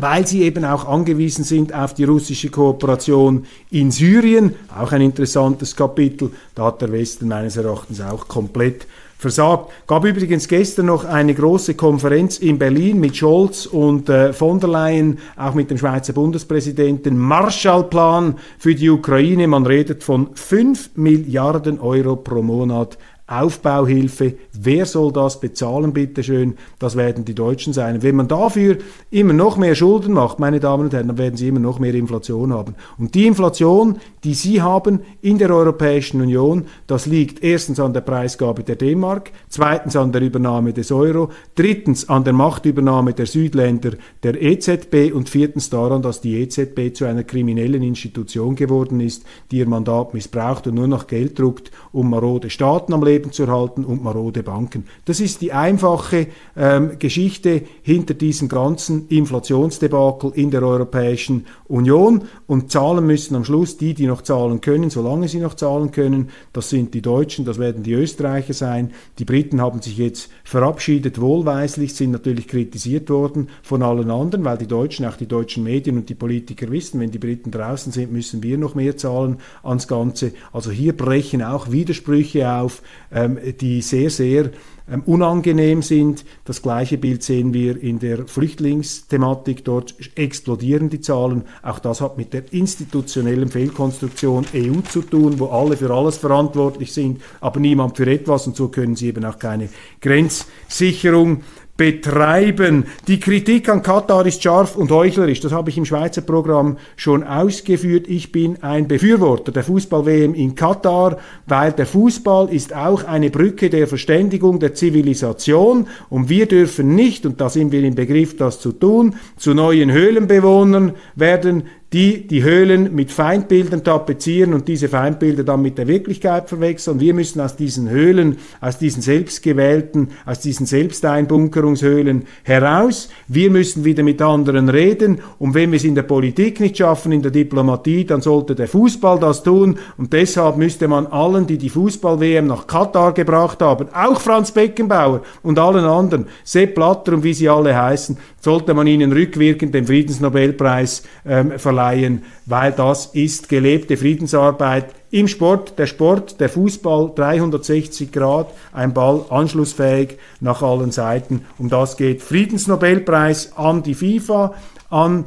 weil 0.00 0.26
sie 0.26 0.42
eben 0.42 0.64
auch 0.64 0.86
angewiesen 0.86 1.44
sind 1.44 1.74
auf 1.74 1.94
die 1.94 2.04
russische 2.04 2.48
Kooperation 2.48 3.46
in 3.70 3.90
Syrien. 3.90 4.54
Auch 4.74 4.92
ein 4.92 5.02
interessantes 5.02 5.76
Kapitel. 5.76 6.30
Da 6.54 6.66
hat 6.66 6.80
der 6.80 6.92
Westen 6.92 7.28
meines 7.28 7.56
Erachtens 7.56 8.00
auch 8.00 8.26
komplett 8.26 8.86
versagt. 9.20 9.70
Gab 9.86 10.04
übrigens 10.04 10.48
gestern 10.48 10.86
noch 10.86 11.04
eine 11.04 11.34
große 11.34 11.74
Konferenz 11.74 12.38
in 12.38 12.58
Berlin 12.58 12.98
mit 12.98 13.16
Scholz 13.16 13.66
und 13.66 14.08
äh, 14.08 14.32
von 14.32 14.58
der 14.58 14.70
Leyen, 14.70 15.18
auch 15.36 15.52
mit 15.52 15.70
dem 15.70 15.76
Schweizer 15.76 16.14
Bundespräsidenten. 16.14 17.18
Marshallplan 17.18 18.36
für 18.58 18.74
die 18.74 18.88
Ukraine. 18.88 19.46
Man 19.46 19.66
redet 19.66 20.02
von 20.02 20.30
5 20.34 20.92
Milliarden 20.94 21.80
Euro 21.80 22.16
pro 22.16 22.40
Monat 22.40 22.96
Aufbauhilfe. 23.30 24.34
Wer 24.52 24.86
soll 24.86 25.12
das 25.12 25.38
bezahlen, 25.38 25.92
bitteschön? 25.92 26.56
Das 26.80 26.96
werden 26.96 27.24
die 27.24 27.34
Deutschen 27.34 27.72
sein. 27.72 28.02
Wenn 28.02 28.16
man 28.16 28.26
dafür 28.26 28.78
immer 29.10 29.32
noch 29.32 29.56
mehr 29.56 29.76
Schulden 29.76 30.14
macht, 30.14 30.40
meine 30.40 30.58
Damen 30.58 30.84
und 30.84 30.92
Herren, 30.92 31.06
dann 31.06 31.18
werden 31.18 31.36
sie 31.36 31.46
immer 31.46 31.60
noch 31.60 31.78
mehr 31.78 31.94
Inflation 31.94 32.52
haben. 32.52 32.74
Und 32.98 33.14
die 33.14 33.26
Inflation, 33.26 33.98
die 34.24 34.34
sie 34.34 34.62
haben 34.62 35.00
in 35.22 35.38
der 35.38 35.50
Europäischen 35.54 36.20
Union, 36.20 36.64
das 36.88 37.06
liegt 37.06 37.44
erstens 37.44 37.78
an 37.78 37.92
der 37.92 38.00
Preisgabe 38.00 38.64
der 38.64 38.74
D-Mark, 38.74 39.30
zweitens 39.48 39.94
an 39.94 40.10
der 40.10 40.22
Übernahme 40.22 40.72
des 40.72 40.90
Euro, 40.90 41.30
drittens 41.54 42.08
an 42.08 42.24
der 42.24 42.32
Machtübernahme 42.32 43.12
der 43.14 43.26
Südländer 43.26 43.92
der 44.24 44.42
EZB 44.42 45.14
und 45.14 45.28
viertens 45.28 45.70
daran, 45.70 46.02
dass 46.02 46.20
die 46.20 46.40
EZB 46.40 46.94
zu 46.94 47.04
einer 47.04 47.22
kriminellen 47.22 47.84
Institution 47.84 48.56
geworden 48.56 48.98
ist, 48.98 49.24
die 49.52 49.58
ihr 49.58 49.68
Mandat 49.68 50.14
missbraucht 50.14 50.66
und 50.66 50.74
nur 50.74 50.88
noch 50.88 51.06
Geld 51.06 51.38
druckt, 51.38 51.70
um 51.92 52.10
marode 52.10 52.50
Staaten 52.50 52.92
am 52.92 53.04
Leben 53.04 53.19
Leben 53.20 53.32
zu 53.32 53.42
erhalten 53.44 53.84
und 53.84 54.02
marode 54.02 54.42
Banken. 54.42 54.84
Das 55.04 55.20
ist 55.20 55.42
die 55.42 55.52
einfache 55.52 56.28
ähm, 56.56 56.98
Geschichte 56.98 57.62
hinter 57.82 58.14
diesem 58.14 58.48
ganzen 58.48 59.08
Inflationsdebakel 59.08 60.32
in 60.34 60.50
der 60.50 60.62
Europäischen 60.62 61.46
Union. 61.68 62.22
Und 62.46 62.70
zahlen 62.70 63.06
müssen 63.06 63.36
am 63.36 63.44
Schluss 63.44 63.76
die, 63.76 63.92
die 63.94 64.06
noch 64.06 64.22
zahlen 64.22 64.60
können, 64.60 64.90
solange 64.90 65.28
sie 65.28 65.38
noch 65.38 65.54
zahlen 65.54 65.90
können. 65.90 66.30
Das 66.52 66.70
sind 66.70 66.94
die 66.94 67.02
Deutschen, 67.02 67.44
das 67.44 67.58
werden 67.58 67.82
die 67.82 67.92
Österreicher 67.92 68.54
sein. 68.54 68.92
Die 69.18 69.24
Briten 69.24 69.60
haben 69.60 69.82
sich 69.82 69.98
jetzt 69.98 70.30
verabschiedet, 70.44 71.20
wohlweislich, 71.20 71.94
sind 71.94 72.12
natürlich 72.12 72.48
kritisiert 72.48 73.10
worden 73.10 73.48
von 73.62 73.82
allen 73.82 74.10
anderen, 74.10 74.44
weil 74.44 74.58
die 74.58 74.66
Deutschen, 74.66 75.04
auch 75.04 75.16
die 75.16 75.26
deutschen 75.26 75.64
Medien 75.64 75.96
und 75.98 76.08
die 76.08 76.14
Politiker 76.14 76.70
wissen, 76.70 77.00
wenn 77.00 77.10
die 77.10 77.18
Briten 77.18 77.50
draußen 77.50 77.92
sind, 77.92 78.12
müssen 78.12 78.42
wir 78.42 78.56
noch 78.56 78.74
mehr 78.74 78.96
zahlen 78.96 79.36
ans 79.62 79.86
Ganze. 79.86 80.32
Also 80.52 80.70
hier 80.70 80.96
brechen 80.96 81.42
auch 81.42 81.70
Widersprüche 81.70 82.50
auf 82.50 82.82
ähm, 83.12 83.38
die 83.60 83.82
sehr, 83.82 84.10
sehr 84.10 84.50
ähm, 84.90 85.02
unangenehm 85.06 85.82
sind. 85.82 86.24
Das 86.44 86.62
gleiche 86.62 86.98
Bild 86.98 87.22
sehen 87.22 87.54
wir 87.54 87.80
in 87.80 88.00
der 88.00 88.26
Flüchtlingsthematik. 88.26 89.64
Dort 89.64 89.94
explodieren 90.16 90.90
die 90.90 91.00
Zahlen. 91.00 91.44
Auch 91.62 91.78
das 91.78 92.00
hat 92.00 92.18
mit 92.18 92.32
der 92.32 92.52
institutionellen 92.52 93.48
Fehlkonstruktion 93.48 94.46
EU 94.54 94.80
zu 94.88 95.02
tun, 95.02 95.38
wo 95.38 95.46
alle 95.46 95.76
für 95.76 95.92
alles 95.94 96.16
verantwortlich 96.16 96.92
sind, 96.92 97.22
aber 97.40 97.60
niemand 97.60 97.96
für 97.96 98.10
etwas. 98.10 98.46
Und 98.46 98.56
so 98.56 98.68
können 98.68 98.96
sie 98.96 99.08
eben 99.08 99.24
auch 99.24 99.38
keine 99.38 99.68
Grenzsicherung 100.00 101.42
betreiben. 101.80 102.84
Die 103.08 103.18
Kritik 103.18 103.70
an 103.70 103.82
Katar 103.82 104.26
ist 104.26 104.42
scharf 104.42 104.76
und 104.76 104.90
heuchlerisch. 104.90 105.40
Das 105.40 105.52
habe 105.52 105.70
ich 105.70 105.78
im 105.78 105.86
Schweizer 105.86 106.20
Programm 106.20 106.76
schon 106.94 107.24
ausgeführt. 107.24 108.04
Ich 108.06 108.32
bin 108.32 108.62
ein 108.62 108.86
Befürworter 108.86 109.50
der 109.50 109.64
Fußball-WM 109.64 110.34
in 110.34 110.54
Katar, 110.54 111.16
weil 111.46 111.72
der 111.72 111.86
Fußball 111.86 112.52
ist 112.52 112.76
auch 112.76 113.04
eine 113.04 113.30
Brücke 113.30 113.70
der 113.70 113.86
Verständigung 113.86 114.60
der 114.60 114.74
Zivilisation 114.74 115.86
und 116.10 116.28
wir 116.28 116.44
dürfen 116.44 116.94
nicht, 116.94 117.24
und 117.24 117.40
da 117.40 117.48
sind 117.48 117.72
wir 117.72 117.82
im 117.82 117.94
Begriff, 117.94 118.36
das 118.36 118.60
zu 118.60 118.72
tun, 118.72 119.14
zu 119.38 119.54
neuen 119.54 119.90
Höhlenbewohnern 119.90 120.92
werden, 121.14 121.62
die 121.92 122.26
die 122.26 122.44
Höhlen 122.44 122.94
mit 122.94 123.10
Feindbildern 123.10 123.82
tapezieren 123.82 124.54
und 124.54 124.68
diese 124.68 124.88
Feindbilder 124.88 125.42
dann 125.42 125.60
mit 125.60 125.76
der 125.76 125.88
Wirklichkeit 125.88 126.48
verwechseln. 126.48 127.00
Wir 127.00 127.14
müssen 127.14 127.40
aus 127.40 127.56
diesen 127.56 127.88
Höhlen, 127.88 128.38
aus 128.60 128.78
diesen 128.78 129.02
selbstgewählten, 129.02 130.10
aus 130.24 130.38
diesen 130.38 130.66
Selbsteinbunkerungshöhlen 130.66 132.26
heraus. 132.44 133.08
Wir 133.26 133.50
müssen 133.50 133.84
wieder 133.84 134.04
mit 134.04 134.22
anderen 134.22 134.68
reden. 134.68 135.18
Und 135.40 135.54
wenn 135.54 135.72
wir 135.72 135.78
es 135.78 135.84
in 135.84 135.96
der 135.96 136.04
Politik 136.04 136.60
nicht 136.60 136.78
schaffen, 136.78 137.10
in 137.10 137.22
der 137.22 137.32
Diplomatie, 137.32 138.04
dann 138.04 138.20
sollte 138.20 138.54
der 138.54 138.68
Fußball 138.68 139.18
das 139.18 139.42
tun. 139.42 139.76
Und 139.96 140.12
deshalb 140.12 140.58
müsste 140.58 140.86
man 140.86 141.08
allen, 141.08 141.48
die 141.48 141.58
die 141.58 141.70
Fußball-WM 141.70 142.46
nach 142.46 142.68
Katar 142.68 143.14
gebracht 143.14 143.62
haben, 143.62 143.88
auch 143.92 144.20
Franz 144.20 144.52
Beckenbauer 144.52 145.22
und 145.42 145.58
allen 145.58 145.84
anderen, 145.84 146.26
Sepp 146.44 146.76
Blatter 146.76 147.14
und 147.14 147.24
wie 147.24 147.34
sie 147.34 147.48
alle 147.48 147.76
heißen, 147.76 148.16
sollte 148.40 148.74
man 148.74 148.86
ihnen 148.86 149.12
rückwirkend 149.12 149.74
den 149.74 149.86
Friedensnobelpreis 149.86 151.02
ähm, 151.26 151.58
verleihen, 151.80 152.22
weil 152.46 152.72
das 152.72 153.06
ist 153.06 153.48
gelebte 153.48 153.96
Friedensarbeit 153.96 154.94
im 155.10 155.28
Sport. 155.28 155.78
Der 155.78 155.86
Sport, 155.86 156.40
der 156.40 156.48
Fußball, 156.48 157.12
360 157.14 158.12
Grad, 158.12 158.52
ein 158.72 158.92
Ball 158.92 159.24
anschlussfähig 159.30 160.18
nach 160.40 160.62
allen 160.62 160.92
Seiten. 160.92 161.44
Um 161.58 161.68
das 161.68 161.96
geht 161.96 162.22
Friedensnobelpreis 162.22 163.56
an 163.56 163.82
die 163.82 163.94
FIFA, 163.94 164.54
an 164.90 165.26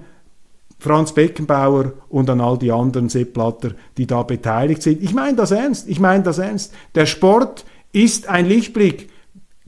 Franz 0.79 1.13
Beckenbauer 1.13 1.93
und 2.09 2.29
an 2.29 2.41
all 2.41 2.57
die 2.57 2.71
anderen 2.71 3.09
Sepp 3.09 3.33
Blatter, 3.33 3.71
die 3.97 4.05
da 4.05 4.23
beteiligt 4.23 4.81
sind. 4.83 5.01
Ich 5.01 5.13
meine 5.13 5.37
das 5.37 5.51
ernst, 5.51 5.87
ich 5.87 5.99
meine 5.99 6.23
das 6.23 6.37
ernst. 6.37 6.73
Der 6.93 7.05
Sport 7.05 7.65
ist 7.93 8.27
ein 8.27 8.45
Lichtblick 8.45 9.09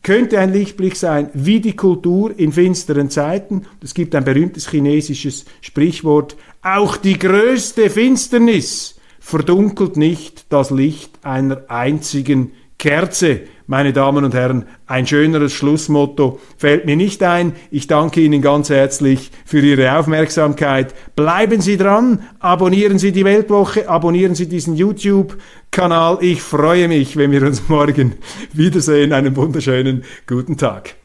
könnte 0.06 0.40
ein 0.40 0.54
Lichtblick 0.54 0.96
sein, 0.96 1.32
wie 1.34 1.60
die 1.60 1.76
Kultur 1.76 2.32
in 2.38 2.52
finsteren 2.52 3.10
Zeiten. 3.10 3.64
Es 3.82 3.96
gibt 3.96 4.14
ein 4.14 4.24
berühmtes 4.24 4.70
chinesisches 4.70 5.46
Sprichwort, 5.62 6.38
auch 6.62 6.96
die 6.96 7.18
größte 7.18 7.90
Finsternis 7.90 9.00
verdunkelt 9.20 9.98
nicht 9.98 10.46
das 10.50 10.70
Licht 10.70 11.10
einer 11.24 11.64
einzigen 11.70 12.52
Kerze 12.78 13.42
meine 13.68 13.94
Damen 13.94 14.24
und 14.24 14.34
Herren, 14.34 14.66
ein 14.86 15.08
schöneres 15.08 15.54
Schlussmotto 15.54 16.40
fällt 16.58 16.86
mir 16.86 16.96
nicht 16.96 17.24
ein. 17.24 17.54
Ich 17.72 17.88
danke 17.88 18.22
Ihnen 18.22 18.42
ganz 18.42 18.70
herzlich 18.70 19.32
für 19.46 19.60
Ihre 19.60 19.98
Aufmerksamkeit. 19.98 20.94
Bleiben 21.16 21.62
Sie 21.62 21.78
dran, 21.78 22.24
abonnieren 22.40 23.00
Sie 23.00 23.12
die 23.12 23.26
Weltwoche, 23.26 23.90
abonnieren 23.90 24.36
Sie 24.36 24.48
diesen 24.48 24.76
YouTube-Kanal. 24.76 26.20
Ich 26.22 26.42
freue 26.42 26.88
mich, 26.88 27.18
wenn 27.18 27.32
wir 27.32 27.44
uns 27.44 27.68
morgen 27.68 28.16
wiedersehen. 28.54 29.14
Einen 29.14 29.36
wunderschönen 29.36 30.04
guten 30.28 30.58
Tag. 30.58 30.96